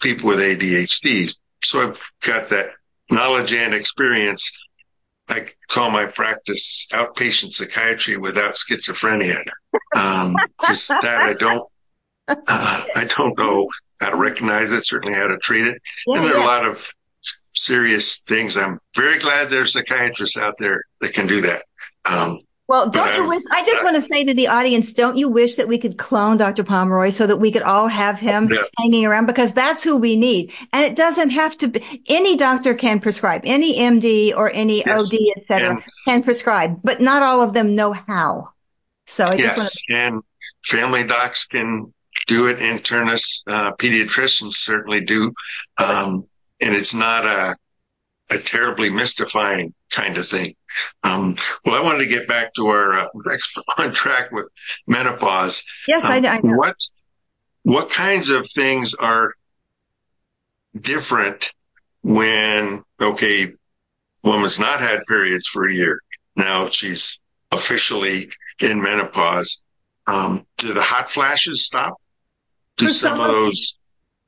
[0.00, 1.36] people with ADHD.
[1.62, 2.70] So I've got that
[3.10, 4.50] knowledge and experience.
[5.28, 9.42] I call my practice outpatient psychiatry without schizophrenia.
[9.94, 10.34] Um,
[10.66, 11.68] just that I don't,
[12.28, 13.68] uh, I don't know
[14.00, 15.80] how to recognize it, certainly how to treat it.
[16.06, 16.44] Yeah, and there are yeah.
[16.44, 16.92] a lot of
[17.54, 18.56] serious things.
[18.56, 21.64] I'm very glad there's psychiatrists out there that can do that.
[22.10, 25.28] Um, well, don't you wish, I just want to say to the audience, don't you
[25.28, 26.62] wish that we could clone Dr.
[26.62, 28.62] Pomeroy so that we could all have him yeah.
[28.78, 30.52] hanging around because that's who we need.
[30.72, 35.12] And it doesn't have to be, any doctor can prescribe, any MD or any yes.
[35.12, 38.50] OD, et cetera, and, can prescribe, but not all of them know how.
[39.06, 39.94] So I yes, just want to.
[39.96, 40.22] And
[40.62, 41.92] family docs can
[42.28, 42.58] do it.
[42.58, 45.32] Internists, uh, pediatricians certainly do.
[45.76, 46.28] Um,
[46.60, 47.56] and it's not a,
[48.30, 50.54] a terribly mystifying kind of thing.
[51.02, 53.08] Um, well, I wanted to get back to our uh,
[53.78, 54.48] on track with
[54.86, 55.62] menopause.
[55.88, 56.56] Yes, um, I, I know.
[56.56, 56.76] What
[57.62, 59.34] what kinds of things are
[60.80, 61.52] different
[62.02, 63.52] when okay,
[64.22, 66.00] woman's not had periods for a year
[66.40, 67.20] now she's
[67.52, 69.62] officially in menopause.
[70.06, 71.96] Um, do the hot flashes stop?
[72.76, 73.76] Do for some, some of those?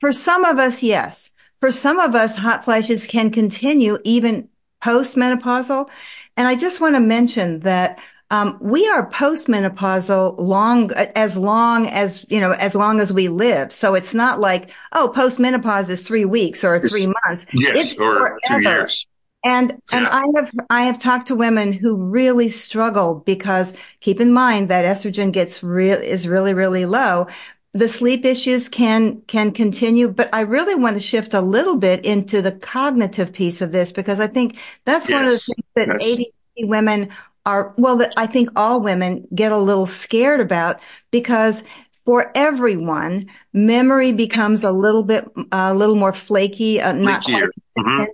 [0.00, 1.31] For some of us, yes.
[1.62, 4.48] For some of us, hot flashes can continue even
[4.82, 5.88] postmenopausal.
[6.36, 8.00] And I just want to mention that
[8.32, 13.72] um, we are postmenopausal long as long as you know as long as we live.
[13.72, 17.46] So it's not like oh postmenopause is three weeks or three months.
[17.52, 18.38] Yes, it's or forever.
[18.48, 19.06] two years.
[19.44, 24.32] And and I have I have talked to women who really struggle because keep in
[24.32, 27.26] mind that estrogen gets real is really really low,
[27.74, 32.04] the sleep issues can can continue but i really want to shift a little bit
[32.04, 35.14] into the cognitive piece of this because i think that's yes.
[35.14, 36.18] one of the things that yes.
[36.18, 37.08] adhd women
[37.46, 40.80] are well that i think all women get a little scared about
[41.10, 41.64] because
[42.04, 48.04] for everyone memory becomes a little bit a little more flaky uh, not mm-hmm.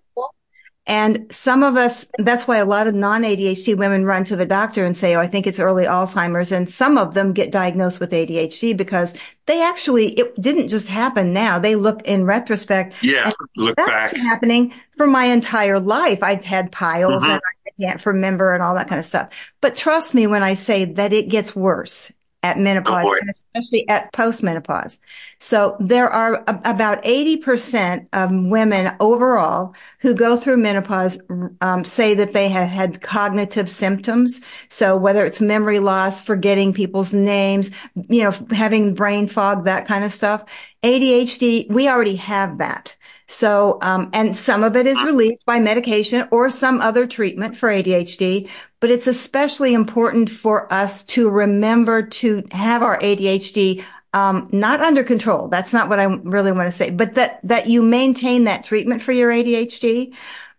[0.88, 4.86] And some of us, that's why a lot of non-ADHD women run to the doctor
[4.86, 6.50] and say, Oh, I think it's early Alzheimer's.
[6.50, 11.34] And some of them get diagnosed with ADHD because they actually, it didn't just happen
[11.34, 11.58] now.
[11.58, 12.94] They look in retrospect.
[13.02, 13.32] Yeah.
[13.54, 14.16] Look that's back.
[14.16, 16.22] happening for my entire life.
[16.22, 17.32] I've had piles mm-hmm.
[17.32, 19.28] and I can't remember and all that kind of stuff.
[19.60, 22.10] But trust me when I say that it gets worse.
[22.42, 24.98] At menopause Oh, and especially at postmenopause.
[25.40, 31.18] So there are about 80% of women overall who go through menopause
[31.60, 34.40] um, say that they have had cognitive symptoms.
[34.68, 37.72] So whether it's memory loss, forgetting people's names,
[38.08, 40.44] you know, having brain fog, that kind of stuff.
[40.84, 42.94] ADHD, we already have that.
[43.30, 47.68] So, um, and some of it is relieved by medication or some other treatment for
[47.68, 48.48] ADHD,
[48.80, 55.04] but it's especially important for us to remember to have our ADHD um, not under
[55.04, 55.48] control.
[55.48, 59.02] That's not what I really want to say, but that that you maintain that treatment
[59.02, 60.14] for your ADHD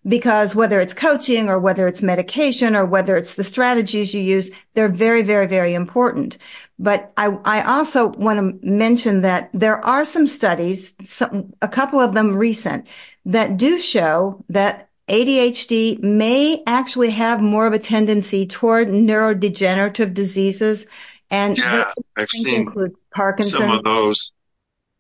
[0.08, 4.50] because whether it's coaching or whether it's medication or whether it's the strategies you use,
[4.74, 6.38] they're very, very, very important.
[6.78, 12.00] But I, I also want to mention that there are some studies, some, a couple
[12.00, 12.88] of them recent,
[13.26, 20.88] that do show that ADHD may actually have more of a tendency toward neurodegenerative diseases.
[21.32, 21.86] And Yeah,
[22.18, 23.60] I've seen include Parkinson's.
[23.60, 24.32] some of those.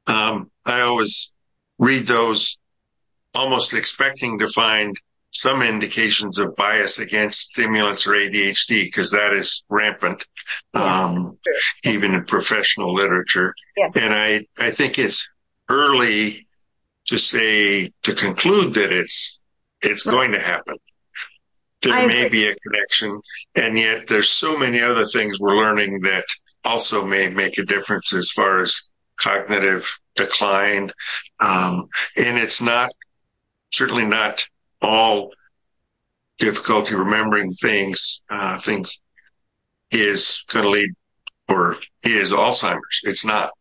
[0.07, 1.33] Um, I always
[1.77, 2.59] read those
[3.33, 4.95] almost expecting to find
[5.31, 10.25] some indications of bias against stimulants or ADHD because that is rampant,
[10.73, 11.93] Yeah, um, sure.
[11.93, 13.53] even in professional literature.
[13.77, 13.95] Yes.
[13.95, 15.27] And I, I think it's
[15.69, 16.47] early
[17.05, 19.38] to say, to conclude that it's,
[19.81, 20.75] it's going to happen.
[21.81, 23.21] There may be a connection.
[23.55, 26.25] And yet there's so many other things we're learning that
[26.65, 30.91] also may make a difference as far as cognitive decline.
[31.39, 31.87] Um,
[32.17, 32.91] and it's not,
[33.71, 34.45] certainly not
[34.81, 35.31] all
[36.37, 38.99] difficulty remembering things, uh, things
[39.91, 40.89] is going to lead
[41.47, 43.01] or is Alzheimer's.
[43.03, 43.51] It's not.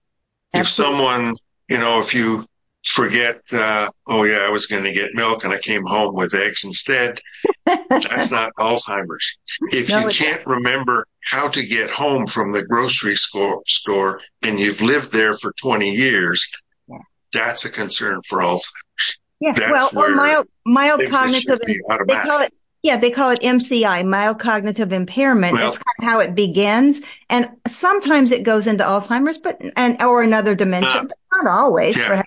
[0.54, 1.34] If someone,
[1.68, 2.44] you know, if you
[2.88, 6.34] forget, uh, oh yeah, I was going to get milk and I came home with
[6.34, 7.20] eggs instead,
[7.66, 9.36] that's not Alzheimer's.
[9.72, 14.58] If No, you can't remember how to get home from the grocery store, store and
[14.58, 16.48] you've lived there for 20 years,
[16.88, 16.98] Yeah.
[17.32, 19.18] that's a concern for Alzheimer's.
[19.40, 21.78] Yeah, That's well, or mild, mild cognitive, they
[22.24, 25.52] call it, yeah, they call it MCI, mild cognitive impairment.
[25.52, 27.02] Well- it's kind of how it begins.
[27.28, 31.96] And sometimes it goes into Alzheimer's, but, and, or another dementia, Uh, but not always.
[31.96, 32.22] yeah.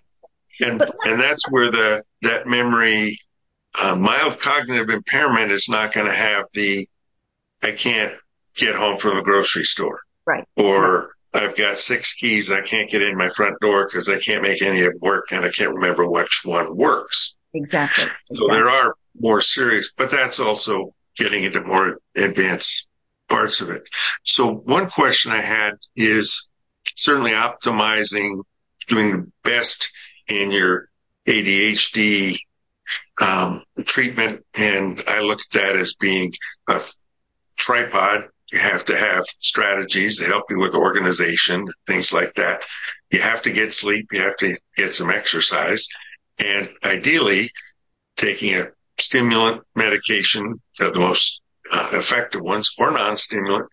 [0.61, 3.17] And, But- and that's where the, that memory,
[3.81, 6.87] uh, mild cognitive impairment is not going to have the,
[7.63, 8.13] I can't
[8.55, 10.01] get home from the grocery store.
[10.25, 10.45] Right.
[10.55, 12.51] Or I've got six keys.
[12.51, 15.31] I can't get in my front door because I can't make any of it work
[15.31, 17.37] and I can't remember which one works.
[17.53, 18.03] Exactly.
[18.03, 18.55] So exactly.
[18.55, 22.87] there are more serious, but that's also getting into more advanced
[23.29, 23.81] parts of it.
[24.23, 26.49] So one question I had is
[26.95, 28.43] certainly optimizing,
[28.87, 29.91] doing the best
[30.37, 30.89] in your
[31.27, 32.37] ADHD
[33.21, 34.43] um, treatment.
[34.55, 36.31] And I look at that as being
[36.67, 36.79] a
[37.57, 38.27] tripod.
[38.51, 42.61] You have to have strategies to help you with organization, things like that.
[43.11, 44.07] You have to get sleep.
[44.11, 45.87] You have to get some exercise.
[46.43, 47.49] And ideally,
[48.17, 48.67] taking a
[48.99, 51.41] stimulant medication, the most
[51.71, 53.69] uh, effective ones, or non-stimulant,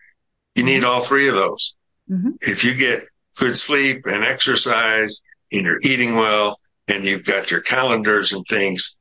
[0.55, 1.75] you need all three of those.
[2.09, 2.37] Mhm.
[2.41, 7.61] If you get good sleep and exercise and you're eating well and you've got your
[7.61, 8.97] calendars and things,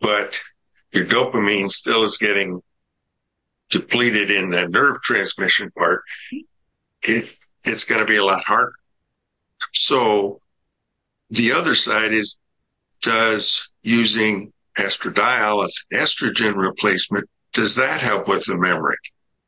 [0.00, 0.40] but
[0.92, 2.62] your dopamine still is getting
[3.70, 6.02] depleted in the nerve transmission part,
[7.02, 7.34] it,
[7.64, 8.72] it's going to be a lot harder.
[9.72, 10.40] So
[11.30, 12.38] the other side is,
[13.02, 18.96] does using estradiol as an estrogen replacement, does that help with the memory?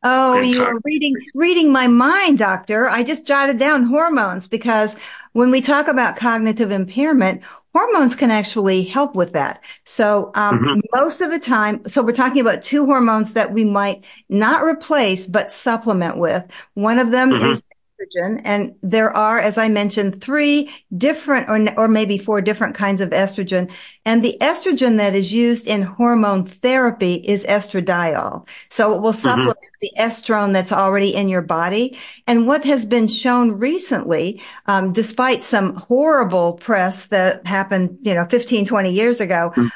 [0.04, 2.88] Oh, you cog- are reading reading my mind, doctor.
[2.88, 4.96] I just jotted down hormones because
[5.32, 7.42] when we talk about cognitive impairment,
[7.74, 9.62] hormones can actually help with that.
[9.84, 10.80] So um, Mhm.
[10.94, 15.26] most of the time, so we're talking about two hormones that we might not replace
[15.26, 16.44] but supplement with.
[16.74, 17.50] One of them Mhm.
[17.50, 17.66] is
[18.02, 23.00] estrogen, and there are, as I mentioned, three different or or maybe four different kinds
[23.00, 23.70] of estrogen.
[24.04, 28.46] And the estrogen that is used in hormone therapy is estradiol.
[28.68, 31.98] So it will supplement the estrone that's already in your body.
[32.26, 38.26] And what has been shown recently, um, despite some horrible press that happened, you know,
[38.26, 39.72] 15, 20 years ago, um,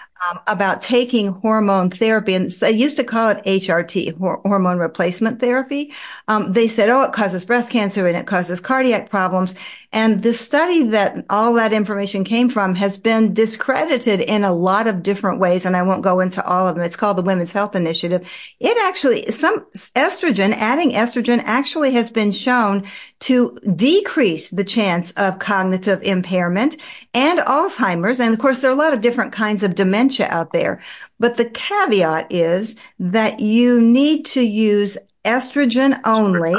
[0.47, 5.93] about taking hormone therapy, and they used to call it HRT, hormone replacement therapy.
[6.29, 9.55] Um, they said, oh, it causes breast cancer and it causes cardiac problems.
[9.92, 14.87] And the study that all that information came from has been discredited in a lot
[14.87, 15.64] of different ways.
[15.64, 16.85] And I won't go into all of them.
[16.85, 18.29] It's called the Women's Health Initiative.
[18.61, 22.85] It actually, some estrogen, adding estrogen actually has been shown
[23.20, 26.77] to decrease the chance of cognitive impairment
[27.14, 28.20] and Alzheimer's.
[28.20, 30.82] And of course, there are a lot of different kinds of dementia out there.
[31.18, 36.55] But the caveat is that you need to use estrogen only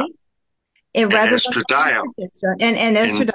[0.98, 2.04] and estradiol.
[2.60, 3.32] And, and estradiol.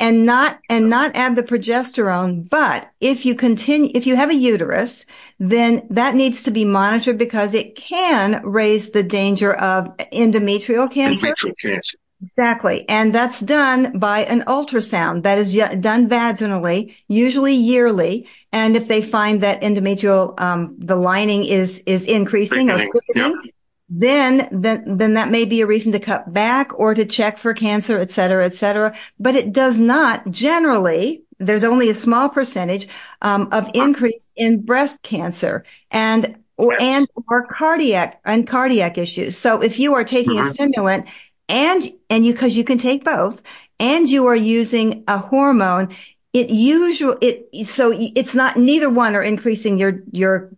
[0.00, 2.48] And not, and not add the progesterone.
[2.48, 5.06] But if you continue, if you have a uterus,
[5.40, 11.28] then that needs to be monitored because it can raise the danger of endometrial cancer.
[11.28, 11.98] Endometrial cancer.
[12.22, 12.88] Exactly.
[12.88, 18.28] And that's done by an ultrasound that is done vaginally, usually yearly.
[18.52, 23.50] And if they find that endometrial, um, the lining is, is increasing or thickening,
[23.88, 27.54] then, then, then that may be a reason to cut back or to check for
[27.54, 28.94] cancer, et cetera, et cetera.
[29.18, 32.86] But it does not generally, there's only a small percentage,
[33.22, 36.82] um, of increase in breast cancer and, or, Yes.
[36.82, 39.38] and, or cardiac and cardiac issues.
[39.38, 40.52] So if you are taking a Mhm.
[40.52, 41.06] stimulant
[41.48, 43.42] and, and you, cause you can take both
[43.80, 45.94] and you are using a hormone,
[46.34, 50.50] it usually, it, so it's not, neither one are increasing your, your,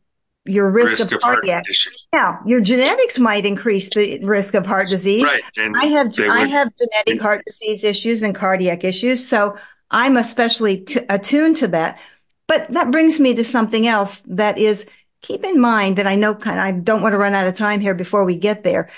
[0.47, 1.65] your risk, Risk of of heart cardiac.
[1.69, 2.09] issues.
[2.13, 5.23] Now, your genetics might increase the risk of heart disease.
[5.23, 5.43] Right.
[5.59, 9.27] And I have, I would- have genetic heart disease issues and cardiac issues.
[9.27, 9.57] So
[9.91, 11.99] I'm especially t- attuned to that.
[12.47, 14.87] But that brings me to something else that is
[15.23, 17.81] keep in mind that I know kind I don't want to run out of time
[17.81, 18.89] here before we get there.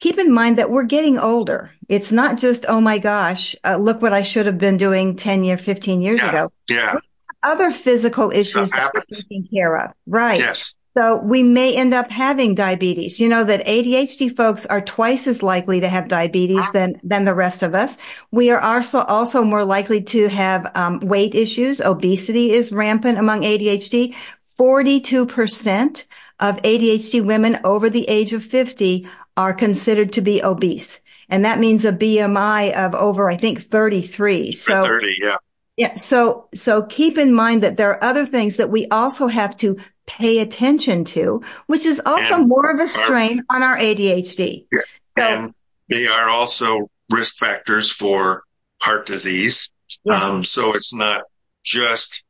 [0.00, 1.70] Keep in mind that we're getting older.
[1.88, 5.44] It's not just, oh my gosh, uh, look what I should have been doing 10
[5.44, 6.28] year, 15 years Yeah.
[6.30, 6.48] ago.
[6.70, 6.94] yeah.
[7.42, 9.92] Other physical issues that we're taking care of.
[10.06, 10.38] Right.
[10.38, 10.74] Yes.
[10.96, 13.20] So we may end up having diabetes.
[13.20, 17.34] You know that ADHD folks are twice as likely to have diabetes than, than the
[17.34, 17.98] rest of us.
[18.30, 21.82] We are also, also more likely to have um, weight issues.
[21.82, 24.14] Obesity is rampant among ADHD.
[24.58, 26.04] 42%
[26.40, 31.00] of ADHD women over the age of 50 are considered to be obese.
[31.28, 34.52] And that means a BMI of over, I think, 33.
[34.52, 35.16] So 30.
[35.18, 35.36] Yeah.
[35.76, 35.94] yeah.
[35.96, 39.76] So, so keep in mind that there are other things that we also have to
[40.06, 44.66] pay attention to, which is also And more of a strain on our ADHD.
[44.72, 44.80] So,
[45.18, 45.54] and
[45.88, 48.44] they are also risk factors for
[48.82, 49.70] heart disease.
[50.04, 51.22] yes, Um, so it's not
[51.64, 52.24] just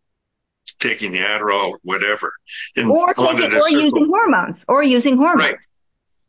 [0.78, 2.32] taking the Adderall or whatever.
[2.76, 5.50] And or taking, or circle- using hormones, or using hormones.
[5.50, 5.56] Right.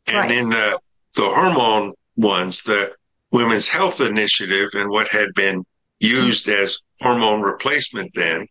[0.06, 0.30] And Right.
[0.30, 0.78] in the,
[1.14, 2.94] the hormone ones, the
[3.30, 5.64] Women's Health Initiative and what had been
[6.00, 8.46] used as hormone replacement then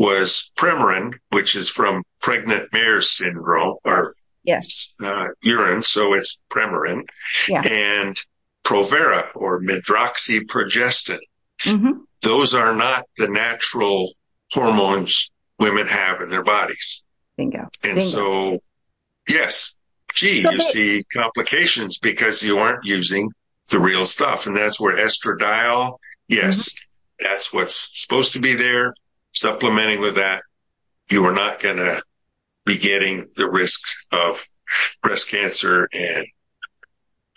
[0.00, 4.10] was Premarin, which is from pregnant mare's syndrome or
[4.44, 4.88] Yes.
[5.04, 5.82] uh, urine.
[5.82, 7.02] So it's Premarin
[7.46, 7.60] Yeah.
[7.62, 8.18] and
[8.64, 11.18] Provera or medroxyprogestin.
[11.62, 11.90] hmm
[12.22, 14.10] Those are not the natural
[14.52, 17.04] hormones women have in their bodies.
[17.36, 17.60] Bingo.
[17.82, 18.00] And Bingo.
[18.00, 18.58] so,
[19.28, 19.76] yes,
[20.14, 23.30] gee, So you they- see complications because you aren't using
[23.68, 24.46] the real stuff.
[24.46, 25.98] And that's where estradiol,
[26.28, 27.26] yes, Mm-hmm.
[27.28, 28.94] that's what's supposed to be there.
[29.40, 30.42] Supplementing with that,
[31.08, 32.02] you are not going to
[32.66, 34.46] be getting the risks of
[35.02, 36.26] breast cancer and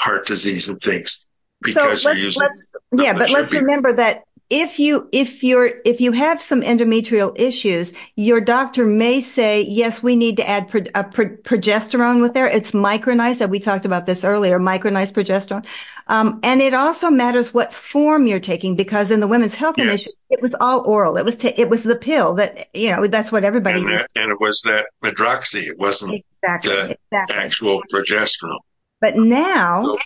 [0.01, 1.29] heart disease and things
[1.61, 4.23] because so you're let's, using let's, yeah, but let's be- remember that
[4.55, 10.03] if you, if you're, if you have some endometrial issues, your doctor may say, yes,
[10.03, 12.45] we need to add pro, a pro, progesterone with there.
[12.45, 13.41] It's micronized.
[13.41, 15.65] and We talked about this earlier, micronized progesterone.
[16.07, 19.87] Um, and it also matters what form you're taking because in the women's health Yes.
[19.87, 21.17] initiative, it was all oral.
[21.17, 24.07] It was, ta- it was the pill that, you know, that's what everybody and that,
[24.15, 25.63] and it was that medroxy.
[25.63, 26.73] It wasn't Exactly.
[26.75, 27.37] the Exactly.
[27.37, 28.59] actual progesterone.
[29.01, 29.97] But now,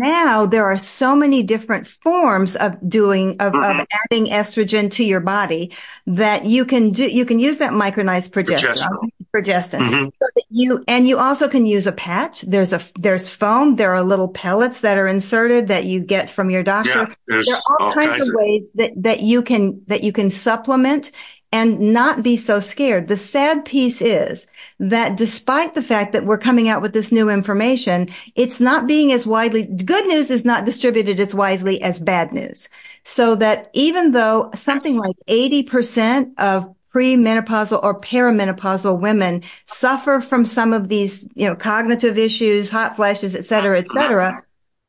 [0.00, 3.80] now there are so many different forms of doing, of, Mhm.
[3.80, 5.70] of adding estrogen to your body
[6.06, 9.80] that you can do, you can use that micronized progesterone, progestin.
[9.80, 10.12] Mhm.
[10.20, 12.40] So you, and you also can use a patch.
[12.42, 13.76] There's a, there's foam.
[13.76, 16.90] There are little pellets that are inserted that you get from your doctor.
[16.90, 21.12] Yeah, There are all, kinds, of ways that, that you can, that you can supplement
[21.52, 23.08] and not be so scared.
[23.08, 24.46] The sad piece is
[24.78, 29.10] that despite the fact that we're coming out with this new information, it's not being
[29.12, 32.68] as widely, good news is not distributed as widely as bad news.
[33.02, 40.72] So that even though something like 80% of premenopausal or perimenopausal women suffer from some
[40.72, 44.42] of these, you know, cognitive issues, hot flashes, et cetera, et cetera,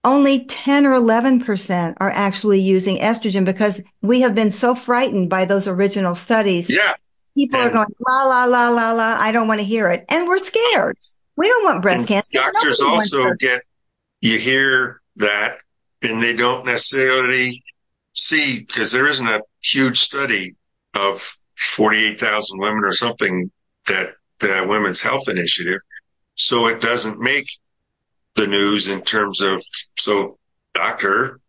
[0.04, 5.45] only 10 or 11% are actually using estrogen because we have been so frightened by
[5.45, 6.70] those original studies.
[6.70, 6.93] Yeah.
[7.36, 9.16] People are going, la, la, la, la, la.
[9.20, 10.06] I don't want to hear it.
[10.10, 10.97] And we're scared.
[11.38, 12.39] We don't want breast cancer.
[12.39, 13.62] Doctors Nobody also get,
[14.20, 15.60] you hear that
[16.02, 17.64] and they don't necessarily
[18.14, 20.56] see because there isn't a huge study
[20.93, 23.52] of 48,000 women or something
[23.88, 25.80] that the Women's Health Initiative.
[26.36, 27.47] So it doesn't make
[28.36, 29.62] the news in terms of,
[29.98, 30.38] so
[30.74, 31.40] doctor,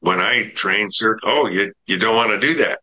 [0.00, 2.80] when I trained, sir, oh, you, you don't want to do that.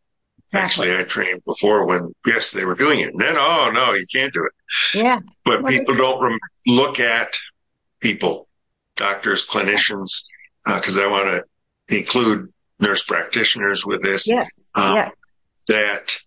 [0.52, 0.92] Exactly.
[0.92, 3.12] Actually, I trained before when, yes, they were doing it.
[3.12, 4.52] And then, oh, no, you can't do it.
[4.94, 5.20] Yeah.
[5.46, 7.34] But Well, people don't rem- look at
[8.02, 8.48] people,
[8.96, 10.26] doctors, clinicians,
[10.66, 11.26] because uh, I want
[11.90, 14.28] to include nurse practitioners with this.
[14.28, 14.50] Yes.
[14.76, 15.12] Um, yes.
[15.70, 16.18] That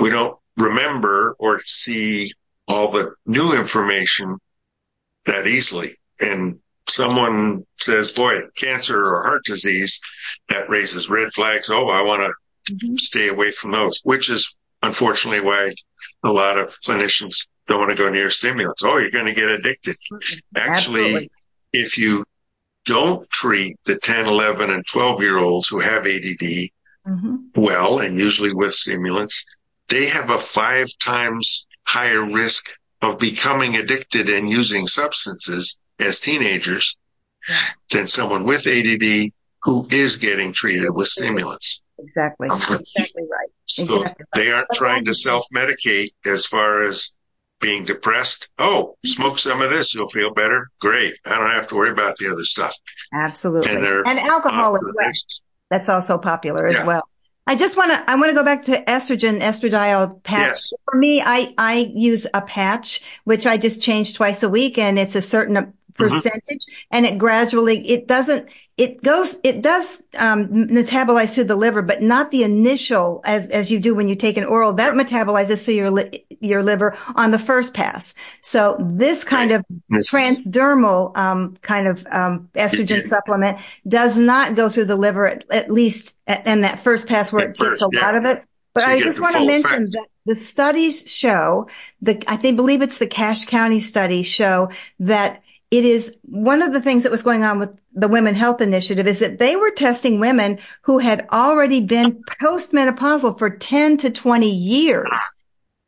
[0.00, 2.32] we don't remember or see
[2.68, 4.38] all the new information
[5.28, 5.96] that easily.
[6.20, 6.58] And
[6.88, 10.00] someone says, boy, cancer or heart disease,
[10.48, 11.70] that raises red flags.
[11.70, 12.96] Oh, I want to mm-hmm.
[12.96, 15.72] stay away from those, which is unfortunately why
[16.24, 18.82] a lot of clinicians don't want to go near stimulants.
[18.84, 19.94] Oh, you're going to get addicted.
[20.56, 21.30] Actually, Absolutely.
[21.72, 22.24] if you
[22.86, 27.36] don't treat the 10, 11, and 12 year olds who have ADD mm-hmm.
[27.54, 29.44] well, and usually with stimulants,
[29.88, 32.64] they have a five times higher risk
[33.02, 36.96] of becoming addicted and using substances as teenagers
[37.90, 39.30] than someone with ADD
[39.62, 41.82] who is getting treated with stimulants.
[41.98, 42.48] Exactly.
[42.48, 43.48] Um, exactly right.
[43.66, 47.16] So exactly they aren't trying to self medicate as far as
[47.60, 48.48] being depressed.
[48.58, 50.68] Oh, smoke some of this, you'll feel better.
[50.80, 51.18] Great.
[51.24, 52.74] I don't have to worry about the other stuff.
[53.12, 53.74] Absolutely.
[53.74, 55.12] And, and alcohol as well.
[55.70, 56.86] That's also popular as yeah.
[56.86, 57.08] well.
[57.48, 60.48] I just want to, I want to go back to estrogen, estradiol patch.
[60.48, 60.72] Yes.
[60.84, 64.98] For me, I, I use a patch, which I just change twice a week and
[64.98, 65.72] it's a certain.
[65.98, 66.96] Percentage mm-hmm.
[66.96, 72.00] and it gradually it doesn't it goes it does um, metabolize through the liver but
[72.00, 75.74] not the initial as as you do when you take an oral that metabolizes through
[75.74, 78.14] your li- your liver on the first pass.
[78.40, 84.86] So this kind of transdermal um, kind of um, estrogen supplement does not go through
[84.86, 88.24] the liver at, least at, in that first pass where it takes a lot of
[88.24, 88.44] it.
[88.74, 91.68] But I just want to mention that the studies show
[92.00, 94.70] the I think believe it's the Cache County study show
[95.00, 98.60] that it is one of the things that was going on with the Women Health
[98.60, 104.10] Initiative is that they were testing women who had already been postmenopausal for 10 to
[104.10, 105.08] 20 years.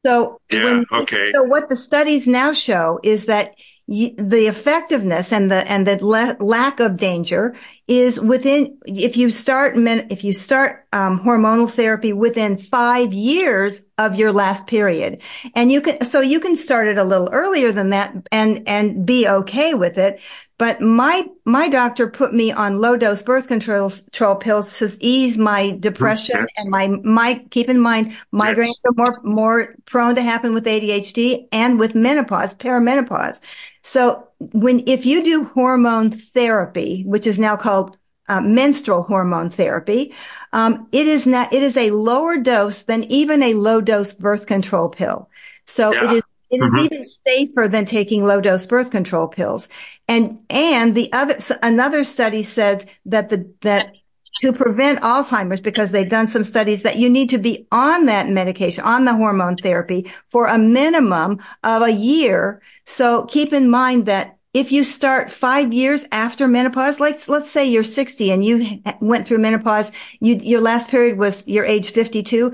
[0.05, 1.33] So, yeah, when, okay.
[1.33, 3.55] So what the studies now show is that
[3.91, 7.57] the effectiveness and the and the lack of danger
[7.89, 14.15] is within if you start if you start um, hormonal therapy within five years of
[14.15, 15.21] your last period.
[15.57, 19.05] And you can so you can start it a little earlier than that and and
[19.05, 20.21] be okay with it
[20.61, 25.39] but my, my doctor put me on low dose birth control, control pills to ease
[25.39, 26.49] my depression yes.
[26.59, 28.83] and my, my, keep in mind, migraines yes.
[28.85, 33.41] are more, more prone to happen with ADHD and with menopause, perimenopause.
[33.81, 37.97] So when, if you do hormone therapy, which is now called
[38.29, 40.15] uh, menstrual hormone therapy,
[40.53, 44.47] um, it is not, it is a lower dose than even a low dose birth
[44.47, 45.31] control pill.
[45.65, 46.05] So yeah.
[46.05, 46.85] it is it is mm-hmm.
[46.85, 49.69] even safer than taking low dose birth control pills.
[50.11, 53.95] And, and the other, another study says that the, that
[54.41, 58.29] to prevent Alzheimer's because they've done some studies that you need to be on that
[58.29, 62.61] medication, on the hormone therapy for a minimum of a year.
[62.87, 67.69] So keep in mind that if you start five years after menopause, like let's say
[67.69, 72.53] you're 60 and you went through menopause, you, your last period was your age 52,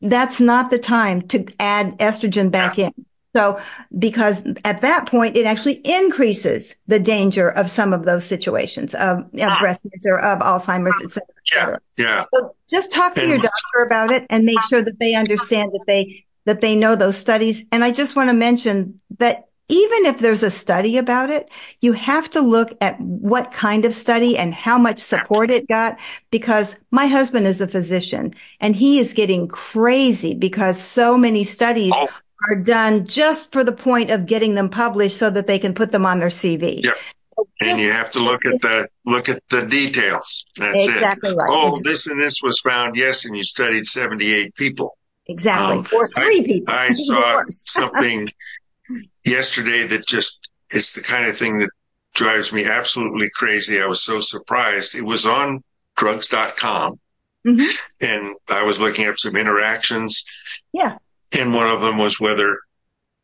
[0.00, 2.92] that's not the time to add estrogen back in.
[3.36, 3.60] So
[3.98, 9.18] because at that point, it actually increases the danger of some of those situations of,
[9.18, 9.58] of ah.
[9.60, 11.80] breast cancer, of Alzheimer's, et cetera, et cetera.
[11.98, 12.04] Yeah.
[12.04, 12.24] yeah.
[12.32, 15.84] So just talk to your doctor about it and make sure that they understand that
[15.86, 17.66] they, that they know those studies.
[17.70, 21.50] And I just want to mention that even if there's a study about it,
[21.82, 25.98] you have to look at what kind of study and how much support it got
[26.30, 31.92] because my husband is a physician and he is getting crazy because so many studies
[31.94, 32.08] oh
[32.48, 35.92] are done just for the point of getting them published so that they can put
[35.92, 36.82] them on their CV.
[36.82, 36.92] Yeah.
[37.60, 40.44] and you have to look at the look at the details.
[40.56, 41.36] That's exactly it.
[41.36, 41.48] Right.
[41.50, 42.96] Oh, this and this was found.
[42.96, 44.96] Yes, and you studied seventy-eight people.
[45.26, 46.74] Exactly, um, or three I, people.
[46.74, 48.28] I saw something
[49.24, 51.70] yesterday that just it's the kind of thing that
[52.14, 53.80] drives me absolutely crazy.
[53.80, 54.94] I was so surprised.
[54.94, 55.62] It was on
[55.96, 56.98] drugs.com.
[57.46, 57.76] Mm-hmm.
[58.00, 60.24] And I was looking at some interactions.
[60.72, 60.96] Yeah.
[61.32, 62.58] And one of them was whether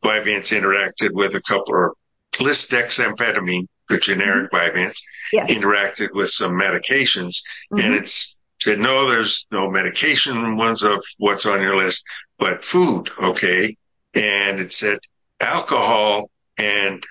[0.03, 1.91] Vyvanse interacted with a couple of
[2.33, 4.77] lisdexamfetamine, the generic mm-hmm.
[4.77, 5.01] Vyvanse,
[5.31, 5.51] yes.
[5.51, 7.41] interacted with some medications.
[7.71, 7.79] Mm-hmm.
[7.79, 12.03] And it's said, no, there's no medication ones of what's on your list,
[12.39, 13.09] but food.
[13.21, 13.75] Okay.
[14.13, 14.99] And it said
[15.39, 17.03] alcohol and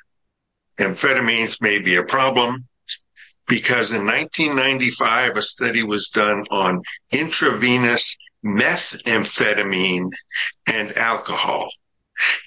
[0.78, 2.66] amphetamines may be a problem
[3.48, 6.80] because in 1995, a study was done on
[7.10, 10.10] intravenous methamphetamine
[10.66, 11.68] and alcohol.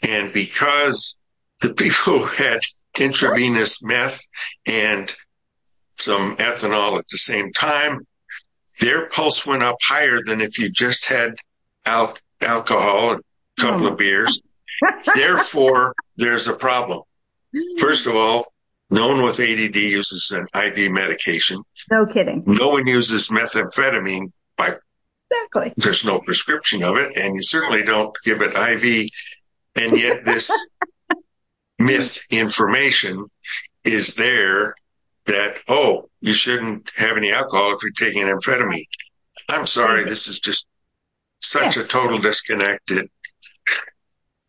[0.04, 1.18] And because
[1.62, 2.60] the people had
[3.00, 4.22] intravenous meth
[4.66, 5.14] and
[5.96, 8.06] some ethanol at the same time,
[8.80, 11.36] their pulse went up higher than if you just had
[11.86, 13.22] al- alcohol, and
[13.58, 13.92] a couple oh.
[13.92, 14.42] of beers.
[14.84, 15.00] Hmm.
[15.16, 17.02] Therefore, there's a problem.
[17.54, 17.78] Hmm.
[17.78, 18.46] First of all,
[18.90, 21.64] No one with ADD uses an IV medication.
[21.92, 22.44] No kidding.
[22.46, 24.76] No one uses methamphetamine by
[25.36, 25.74] Exactly.
[25.78, 29.08] there's no prescription of it, and you certainly don't give it IV.
[29.76, 30.52] And yet, this
[31.80, 33.26] myth information
[33.84, 34.76] is there
[35.26, 38.86] that, oh, you shouldn't have any alcohol if you're taking amphetamine.
[39.50, 40.66] I'm sorry, this is just
[41.42, 41.84] such Yeah.
[41.84, 42.92] a total disconnect.
[42.92, 43.12] It,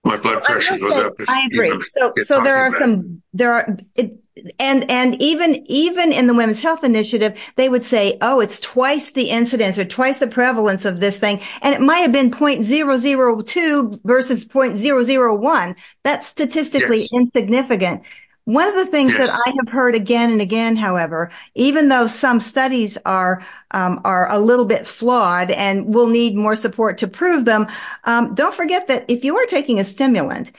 [0.07, 1.15] my blood pressure goes up.
[1.29, 1.83] I agree.
[1.83, 4.19] So, so there are some, there are, it,
[4.59, 9.11] and, and even, even in the Women's Health Initiative, they would say, oh, it's twice
[9.11, 11.41] the incidence or twice the prevalence of this thing.
[11.63, 15.77] And it might have been 0.002 versus 0.001.
[16.05, 17.13] That's statistically Yes.
[17.13, 18.03] insignificant.
[18.47, 22.39] One of the things that I have heard again and again, however, even though some
[22.39, 27.45] studies are um, are a little bit flawed and will need more support to prove
[27.45, 27.67] them,
[28.05, 30.53] um, don't forget that if you are taking a stimulant,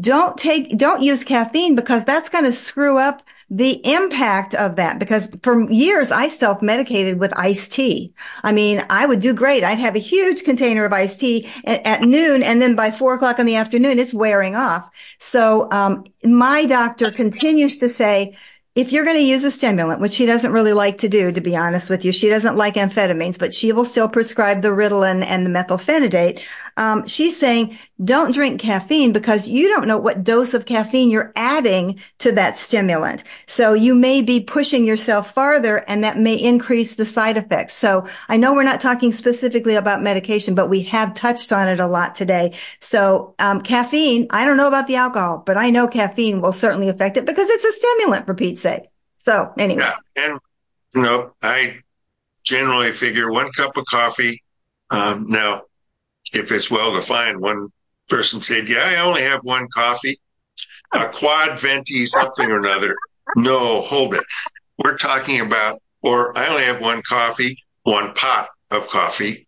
[0.00, 5.00] don't take don't use caffeine because that's going to screw up the impact of that
[5.00, 8.14] because for years I self-medicated with iced tea.
[8.44, 9.64] I mean, I would do great.
[9.64, 13.14] I'd have a huge container of iced tea at, at noon and then by four
[13.14, 14.88] o'clock in the afternoon, it's wearing off.
[15.18, 18.36] So, um, my doctor continues to say,
[18.76, 21.40] if you're going to use a stimulant, which she doesn't really like to do, to
[21.40, 25.24] be honest with you, she doesn't like amphetamines, but she will still prescribe the Ritalin
[25.24, 26.40] and the methylphenidate.
[26.80, 31.30] Um, she's saying don't drink caffeine because you don't know what dose of caffeine you're
[31.36, 33.22] adding to that stimulant.
[33.46, 37.74] So you may be pushing yourself farther and that may increase the side effects.
[37.74, 41.80] So I know we're not talking specifically about medication, but we have touched on it
[41.80, 42.56] a lot today.
[42.80, 46.88] So, um, caffeine, I don't know about the alcohol, but I know caffeine will certainly
[46.88, 48.84] affect it because it's a stimulant for Pete's sake.
[49.18, 49.82] So anyway.
[49.82, 50.38] Yeah, and
[50.94, 51.80] you know, I
[52.42, 54.42] generally figure one cup of coffee.
[54.90, 55.64] Um, now,
[56.32, 57.68] if it's well defined, one
[58.08, 60.18] person said, "Yeah, I only have one coffee,
[60.92, 62.96] a quad venti something or another."
[63.36, 64.24] No, hold it.
[64.82, 69.46] We're talking about, or I only have one coffee, one pot of coffee.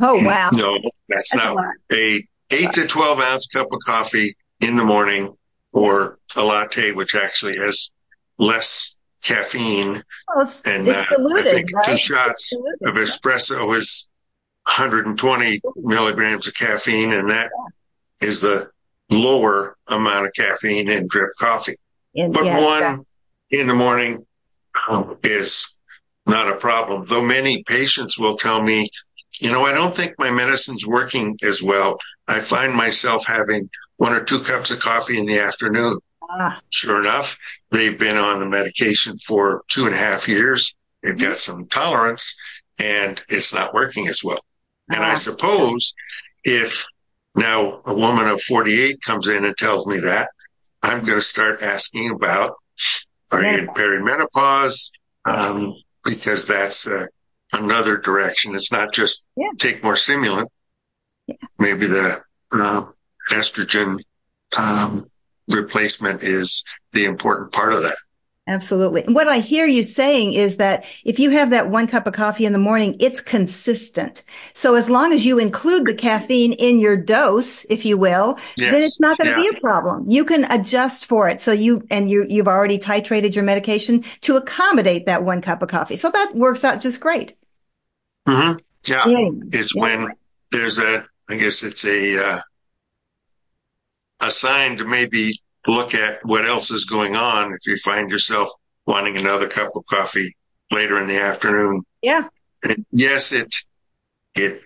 [0.00, 0.50] Oh, wow.
[0.54, 1.74] No, that's That's not lot.
[1.92, 5.36] a eight to twelve ounce cup of coffee in the morning,
[5.72, 7.90] or a latte, which actually has
[8.38, 10.02] less caffeine
[10.34, 11.84] Well, and it's uh, I think right?
[11.84, 12.56] two shots
[12.86, 14.08] of espresso is
[14.68, 17.50] 120 milligrams of caffeine, and that
[18.20, 18.68] is the
[19.10, 21.74] lower amount of caffeine in drip coffee.
[22.14, 23.04] But yeah, one exactly.
[23.50, 24.26] in the morning
[24.88, 25.78] um, is
[26.26, 27.06] not a problem.
[27.06, 28.90] Though many patients will tell me,
[29.40, 31.96] you know, I don't think my medicine's working as well.
[32.26, 35.96] I find myself having one or two cups of coffee in the afternoon.
[36.30, 37.38] Ah, Sure enough,
[37.70, 40.76] they've been on the medication for two and a half years.
[41.02, 42.36] They've got some tolerance
[42.78, 44.38] and it's not working as well.
[44.90, 45.16] And I Ah.
[45.16, 45.94] suppose
[46.44, 46.84] if
[47.34, 50.30] now a woman of 48 comes in and tells me that,
[50.82, 52.54] I'm going to start asking about
[53.30, 54.90] are you in perimenopause?
[55.26, 55.74] Um,
[56.04, 57.04] because that's uh,
[57.52, 58.54] another direction.
[58.54, 59.48] It's not just Yeah.
[59.58, 60.48] take more stimulant.
[61.58, 62.22] Maybe the
[62.52, 62.84] uh,
[63.30, 63.98] estrogen
[64.56, 65.04] um,
[65.50, 67.96] replacement is the important part of that.
[68.48, 69.04] Absolutely.
[69.04, 72.14] And what I hear you saying is that if you have that one cup of
[72.14, 74.24] coffee in the morning, it's consistent.
[74.54, 78.38] So as long as you include the caffeine in your dose, if you will,
[78.70, 79.50] then it's not going to Yeah.
[79.50, 80.08] be a problem.
[80.08, 81.42] You can adjust for it.
[81.42, 85.68] So you, and you, you've already titrated your medication to accommodate that one cup of
[85.68, 85.96] coffee.
[85.96, 87.36] So that works out just great.
[88.26, 88.52] hmm
[88.86, 89.04] Yeah.
[89.06, 89.30] Yeah.
[89.52, 89.82] It's Yeah.
[89.82, 90.08] when
[90.52, 92.40] there's a, I guess it's a, uh,
[94.20, 95.32] a sign to maybe
[95.68, 98.48] look at what else is going on if you find yourself
[98.86, 100.34] wanting another cup of coffee
[100.72, 101.82] later in the afternoon.
[102.02, 102.28] Yeah.
[102.64, 103.54] And yes, it,
[104.34, 104.62] it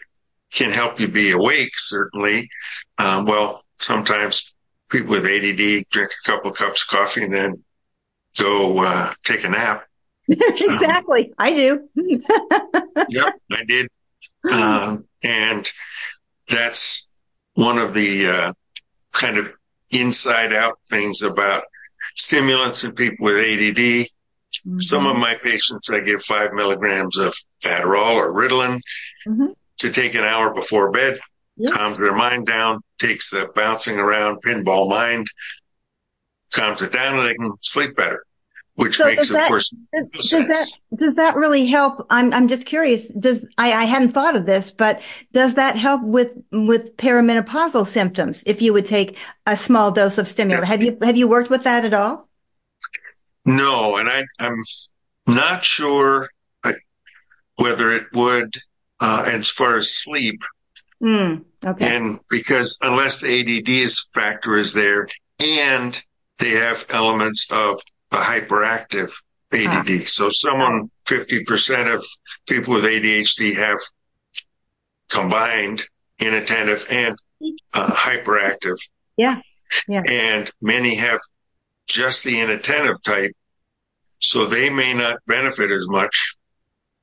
[0.53, 2.49] can help you be awake, certainly.
[2.99, 4.55] Um, well, sometimes
[4.91, 7.65] people with ADD drink a couple of cups of coffee and then
[8.39, 9.85] go, uh, take a nap.
[10.29, 11.33] exactly.
[11.39, 11.89] I do.
[13.09, 13.89] Yep, I did.
[14.51, 15.71] Um, and
[16.49, 17.09] that's
[17.55, 18.53] one of the uh,
[19.13, 19.53] kind of
[19.93, 21.65] inside out things about
[22.17, 24.07] stimulants in people with ADD.
[24.79, 28.81] Some of my patients, I give five milligrams of Adderall or Ritalin
[29.27, 29.55] Mhm.
[29.79, 31.19] to take an hour before bed,
[31.57, 31.73] Yes.
[31.73, 35.27] calms their mind down, takes the bouncing around pinball mind,
[36.53, 38.25] calms it down, and they can sleep better,
[38.75, 40.79] which So makes, does of that- course, Does, no sense.
[40.97, 42.07] does that really help?
[42.11, 43.09] I'm I'm just curious.
[43.09, 45.03] Does I, I hadn't thought of this, but
[45.33, 50.27] does that help with with perimenopausal symptoms if you would take a small dose of
[50.27, 50.67] stimulant?
[50.67, 52.29] Have you have you worked with that at all?
[53.45, 54.63] No, and I, I'm
[55.27, 56.29] not sure
[57.57, 58.55] whether it would,
[59.01, 60.41] uh, as far as sleep,
[61.03, 61.97] Mm, okay.
[61.97, 65.07] and because unless the ADD is factor is there,
[65.41, 66.01] and
[66.39, 67.81] they have elements of
[68.13, 69.13] a hyperactive
[69.53, 69.91] ADD.
[69.91, 70.05] Ah.
[70.07, 72.05] So someone, 50% of
[72.49, 73.79] people with ADHD have
[75.11, 75.83] combined
[76.19, 77.17] inattentive and
[77.75, 78.79] uh, hyperactive.
[79.17, 79.41] Yeah.
[79.89, 80.03] Yeah.
[80.07, 81.21] And many have
[81.87, 83.33] just the inattentive type.
[84.19, 86.37] So they may not benefit as much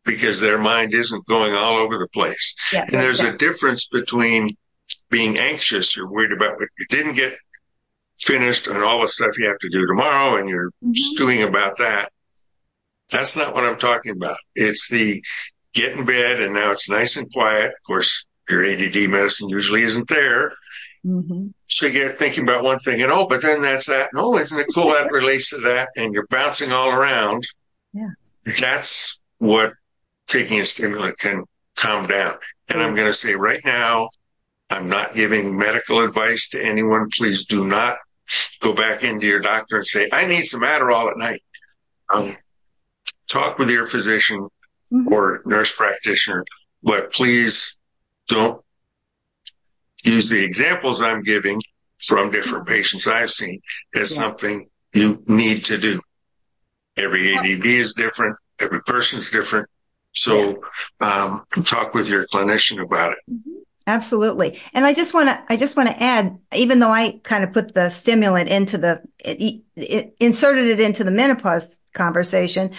[0.06, 2.56] because their mind isn't going all over the place.
[2.72, 3.34] Yeah, and there's yeah.
[3.34, 4.50] a difference between
[5.10, 7.38] being anxious, you're worried about what you didn't get
[8.22, 10.94] finished and all the stuff you have to do tomorrow and you're mm-hmm.
[10.94, 12.12] stewing about that.
[13.12, 14.38] That's not what I'm talking about.
[14.56, 15.24] It's the
[15.74, 17.68] get in bed and now it's nice and quiet.
[17.68, 20.52] Of course, your ADD medicine usually isn't there.
[21.06, 21.48] Mm-hmm.
[21.68, 24.10] So you get thinking about one thing and oh, but then that's that.
[24.14, 25.90] No, oh, isn't it cool that relates to that?
[25.96, 27.44] And you're bouncing all around.
[27.94, 28.10] Yeah.
[28.60, 29.74] That's what
[30.28, 31.44] taking a stimulant can
[31.78, 32.36] calm down.
[32.68, 34.10] And I'm going to say right now,
[34.70, 37.10] I'm not giving medical advice to anyone.
[37.18, 37.98] Please do not
[38.62, 41.44] go back into your doctor and say, I need some Adderall at night.
[42.14, 42.36] Um,
[43.28, 44.48] talk with your physician
[44.92, 45.14] mm-hmm.
[45.14, 46.44] or nurse practitioner,
[46.84, 47.80] but please
[48.28, 48.64] don't
[50.04, 51.60] use the examples I'm giving
[52.00, 53.62] from different patients I've seen
[53.96, 54.24] as yeah.
[54.24, 56.02] something you need to do.
[56.98, 58.36] Every ADD is different.
[58.60, 59.68] Every person's different.
[60.14, 60.62] So,
[61.02, 63.20] um, talk with your clinician about it.
[63.30, 63.60] Mm-hmm.
[63.90, 64.60] Absolutely.
[64.72, 67.52] And I just want to, I just want to add, even though I kind of
[67.52, 72.70] put the stimulant into the, it, it, inserted it into the menopause conversation,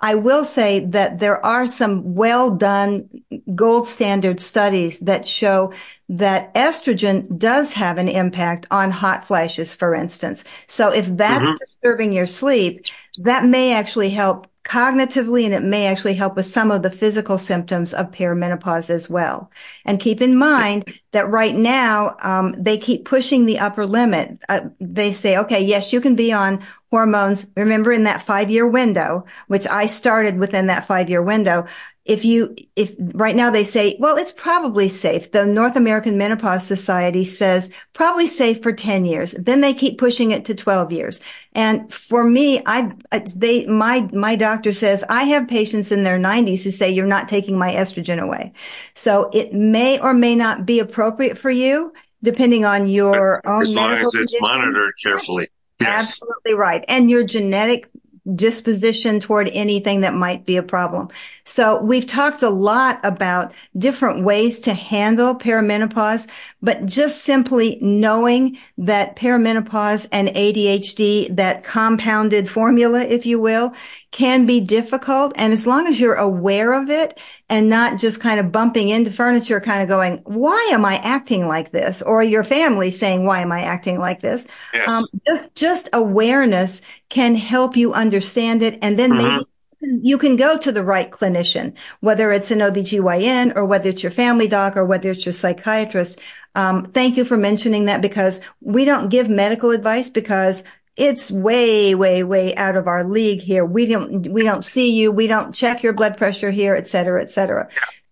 [0.00, 3.10] I will say that there are some well done
[3.52, 5.72] gold standard studies that show
[6.08, 10.44] that estrogen does have an impact on hot flashes, for instance.
[10.68, 11.56] So if that's mm-hmm.
[11.58, 12.86] disturbing your sleep,
[13.18, 17.38] that may actually help cognitively and it may actually help with some of the physical
[17.38, 19.50] symptoms of perimenopause as well.
[19.86, 24.38] And keep in mind that right now, um, they keep pushing the upper limit.
[24.48, 27.46] Uh, they say, okay, yes, you can be on hormones.
[27.56, 31.66] Remember in that five year window, which I started within that five year window,
[32.04, 35.30] if you, if right now they say, well, it's probably safe.
[35.32, 39.32] The North American Menopause Society says probably safe for 10 years.
[39.32, 41.20] Then they keep pushing it to 12 years.
[41.52, 42.90] And for me, I,
[43.36, 47.28] they, my, my doctor says I have patients in their 90s who say you're not
[47.28, 48.52] taking my estrogen away.
[48.94, 51.92] So it may or may not be appropriate for you
[52.22, 53.62] depending on your own.
[53.62, 55.48] As long as it's monitored carefully.
[55.80, 56.20] Yes.
[56.20, 56.84] Absolutely right.
[56.88, 57.90] And your genetic
[58.34, 61.08] disposition toward anything that might be a problem.
[61.44, 66.28] So we've talked a lot about different ways to handle perimenopause,
[66.62, 73.74] but just simply knowing that perimenopause and ADHD, that compounded formula, if you will,
[74.10, 75.32] can be difficult.
[75.36, 79.10] And as long as you're aware of it and not just kind of bumping into
[79.10, 82.02] furniture, kind of going, why am I acting like this?
[82.02, 84.46] Or your family saying, why am I acting like this?
[84.74, 84.90] Yes.
[84.90, 88.78] Um, just, just awareness can help you understand it.
[88.82, 89.42] And then mm-hmm.
[89.82, 94.02] maybe you can go to the right clinician, whether it's an OBGYN or whether it's
[94.02, 96.20] your family doc or whether it's your psychiatrist.
[96.56, 100.64] Um, thank you for mentioning that because we don't give medical advice because
[101.00, 103.64] it's way, way, way out of our league here.
[103.64, 105.10] We don't, we don't see you.
[105.10, 107.68] We don't check your blood pressure here, et cetera, et cetera.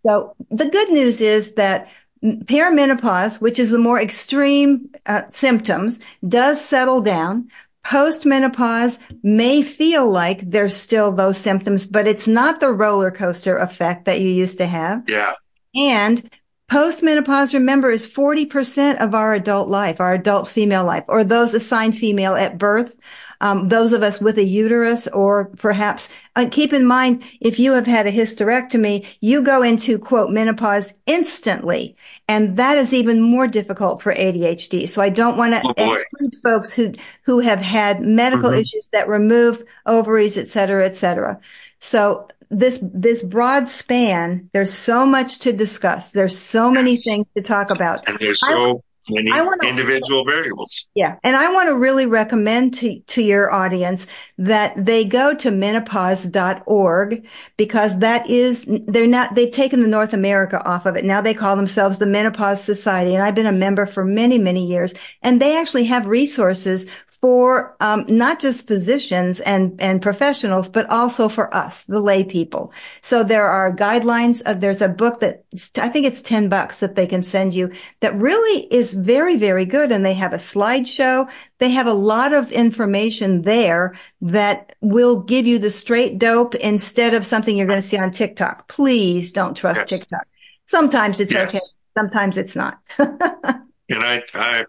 [0.07, 1.89] So the good news is that
[2.25, 7.51] perimenopause, which is the more extreme uh, symptoms, does settle down.
[7.85, 14.05] Postmenopause may feel like there's still those symptoms, but it's not the roller coaster effect
[14.07, 15.05] that you used to have.
[15.09, 15.35] Yeah.
[15.75, 16.29] And
[16.69, 21.97] Postmenopause, remember, is 40% of our adult life, our adult female life, or those assigned
[21.97, 22.95] female at birth.
[23.41, 27.73] Um, those of us with a uterus or perhaps uh, keep in mind if you
[27.73, 31.95] have had a hysterectomy you go into quote menopause instantly
[32.27, 36.35] and that is even more difficult for ADHD so I don't want to oh exclude
[36.43, 38.59] folks who who have had medical mm-hmm.
[38.59, 41.39] issues that remove ovaries et cetera et cetera
[41.79, 46.11] so this this broad span there's so much to discuss.
[46.11, 48.09] There's so many things to talk about.
[48.09, 50.89] And there's so many wanna, individual variables.
[50.95, 51.17] Yeah.
[51.23, 54.07] And i want to really recommend to to your audience
[54.39, 57.27] that they go to menopause.org
[57.57, 61.05] because that is they're not they've taken the north america off of it.
[61.05, 64.67] Now they call themselves the menopause society and i've been a member for many many
[64.67, 66.87] years and they actually have resources
[67.21, 72.73] for um, not just physicians and and professionals, but also for us, the lay people.
[73.01, 74.43] So there are guidelines.
[74.43, 75.45] Of, there's a book that
[75.77, 79.65] I think it's ten bucks that they can send you that really is very very
[79.65, 81.29] good, and they have a slideshow.
[81.59, 87.15] They have a lot of information there that will give you the straight dope instead
[87.15, 88.69] of something you're going to see on TikTok.
[88.69, 90.01] Please don't trust yes.
[90.01, 90.27] TikTok.
[90.67, 91.55] Sometimes it's yes.
[91.55, 91.61] okay.
[91.97, 92.79] Sometimes it's not.
[92.99, 94.65] and I, I,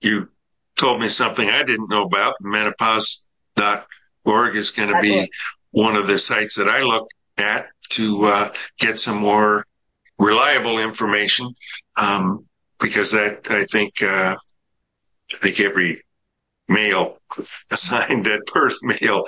[0.00, 0.28] you
[0.76, 2.34] told me something I didn't know about.
[2.40, 3.26] Menopause
[4.54, 5.30] is going to be
[5.72, 7.08] one of the sites that I look
[7.38, 8.48] at to uh,
[8.78, 9.64] get some more
[10.18, 11.54] reliable information.
[11.96, 12.46] Um,
[12.80, 14.36] because that, I think, uh,
[15.32, 16.02] I think every
[16.68, 17.18] male
[17.70, 19.24] assigned at birth male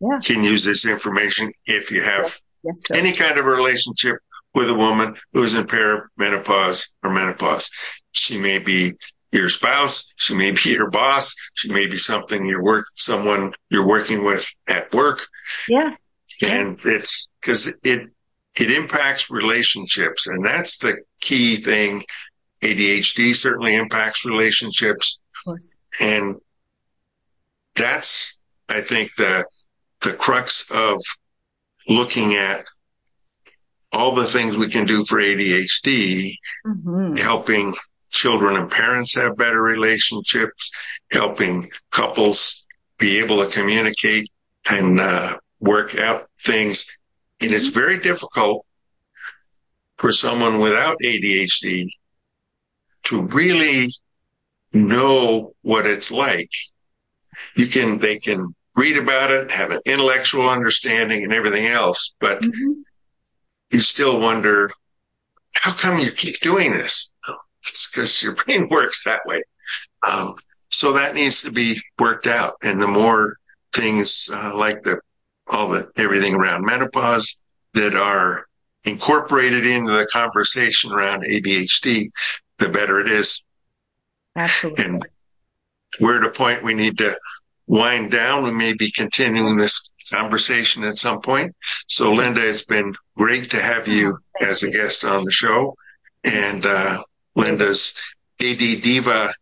[0.00, 0.18] yeah.
[0.24, 4.16] can use this information if you have yes, any kind of relationship
[4.54, 7.70] with a woman who is in perimenopause or menopause.
[8.12, 8.94] She may be
[9.32, 13.86] your spouse, she may be your boss, she may be something you're work someone you're
[13.86, 15.26] working with at work.
[15.68, 15.94] Yeah.
[16.42, 18.08] And it's because it
[18.54, 22.02] it impacts relationships, and that's the key thing.
[22.62, 25.20] ADHD certainly impacts relationships.
[25.34, 25.76] Of course.
[26.00, 26.36] And
[27.74, 29.44] that's I think the
[30.02, 31.00] the crux of
[31.88, 32.66] looking at
[33.92, 36.32] all the things we can do for ADHD,
[36.66, 37.14] mm-hmm.
[37.14, 37.74] helping
[38.10, 40.70] children and parents have better relationships,
[41.10, 42.66] helping couples
[42.98, 44.28] be able to communicate
[44.70, 46.86] and uh, work out things.
[47.40, 47.80] And it's mm-hmm.
[47.80, 48.64] very difficult
[49.96, 51.86] for someone without ADHD
[53.04, 53.88] to really
[54.72, 56.50] know what it's like.
[57.56, 62.40] You can, they can read about it, have an intellectual understanding and everything else, but
[62.40, 62.72] mm-hmm.
[63.70, 64.70] you still wonder,
[65.54, 67.10] how come you keep doing this?
[67.66, 69.42] It's because your brain works that way.
[70.06, 70.34] Um,
[70.70, 72.54] so that needs to be worked out.
[72.62, 73.36] And the more
[73.72, 75.00] things uh, like the
[75.48, 77.40] all the everything around menopause
[77.72, 78.46] that are
[78.84, 82.10] incorporated into the conversation around ADHD,
[82.58, 83.42] the better it is.
[84.36, 84.84] Absolutely.
[84.84, 85.08] And
[86.00, 87.16] we're at a point we need to
[87.66, 88.44] wind down.
[88.44, 91.54] We may be continuing this conversation at some point.
[91.86, 95.74] So, Linda, it's been great to have you oh, as a guest on the show.
[96.24, 97.02] And uh,
[97.38, 97.94] Linda's
[98.40, 99.32] AD Diva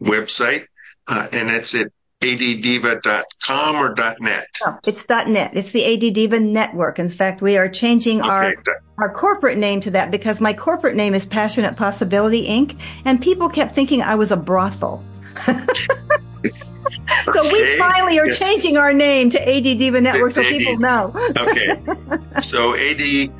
[0.00, 0.66] website,
[1.08, 1.90] uh, and it's at
[2.22, 4.46] addiva.com or .net?
[4.64, 5.50] No, it's .net.
[5.54, 6.98] It's the AD Diva network.
[6.98, 8.28] In fact, we are changing okay.
[8.28, 8.52] our
[8.98, 12.80] our corporate name to that because my corporate name is Passionate Possibility Inc.
[13.04, 15.04] and people kept thinking I was a brothel.
[15.44, 17.52] so okay.
[17.52, 18.38] we finally are yes.
[18.38, 21.12] changing our name to AD Diva Network so people know.
[21.36, 21.76] okay.
[22.40, 23.30] So AD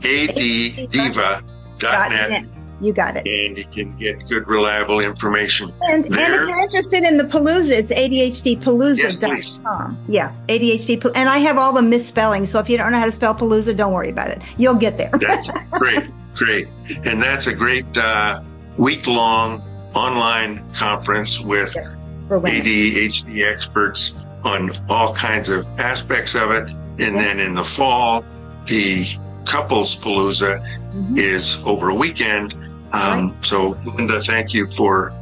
[0.00, 2.46] ADDiva.net.
[2.84, 3.26] You got it.
[3.26, 5.72] And you can get good, reliable information.
[5.82, 9.98] And, and if you're interested in the Palooza, it's ADHDpalooza.com.
[10.08, 11.10] Yes, yeah, ADHD.
[11.14, 12.50] And I have all the misspellings.
[12.50, 14.42] So if you don't know how to spell Palooza, don't worry about it.
[14.58, 15.10] You'll get there.
[15.14, 16.10] That's great.
[16.34, 16.68] Great.
[17.04, 18.42] And that's a great uh,
[18.76, 19.62] week long
[19.94, 21.94] online conference with yeah,
[22.28, 26.70] ADHD experts on all kinds of aspects of it.
[26.98, 28.24] And then in the fall,
[28.66, 29.06] the
[29.44, 30.60] couples palooza
[30.92, 31.16] mm-hmm.
[31.16, 32.56] is over a weekend.
[32.94, 33.36] Um.
[33.42, 35.12] So, Linda, thank you for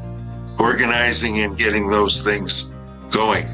[0.59, 2.71] organizing and getting those things
[3.11, 3.47] going.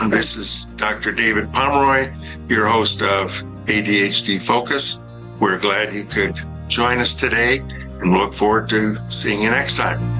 [0.00, 1.12] And this is Dr.
[1.12, 2.12] David Pomeroy,
[2.48, 3.30] your host of
[3.66, 5.00] ADHD Focus.
[5.38, 6.34] We're glad you could
[6.68, 10.19] join us today and look forward to seeing you next time.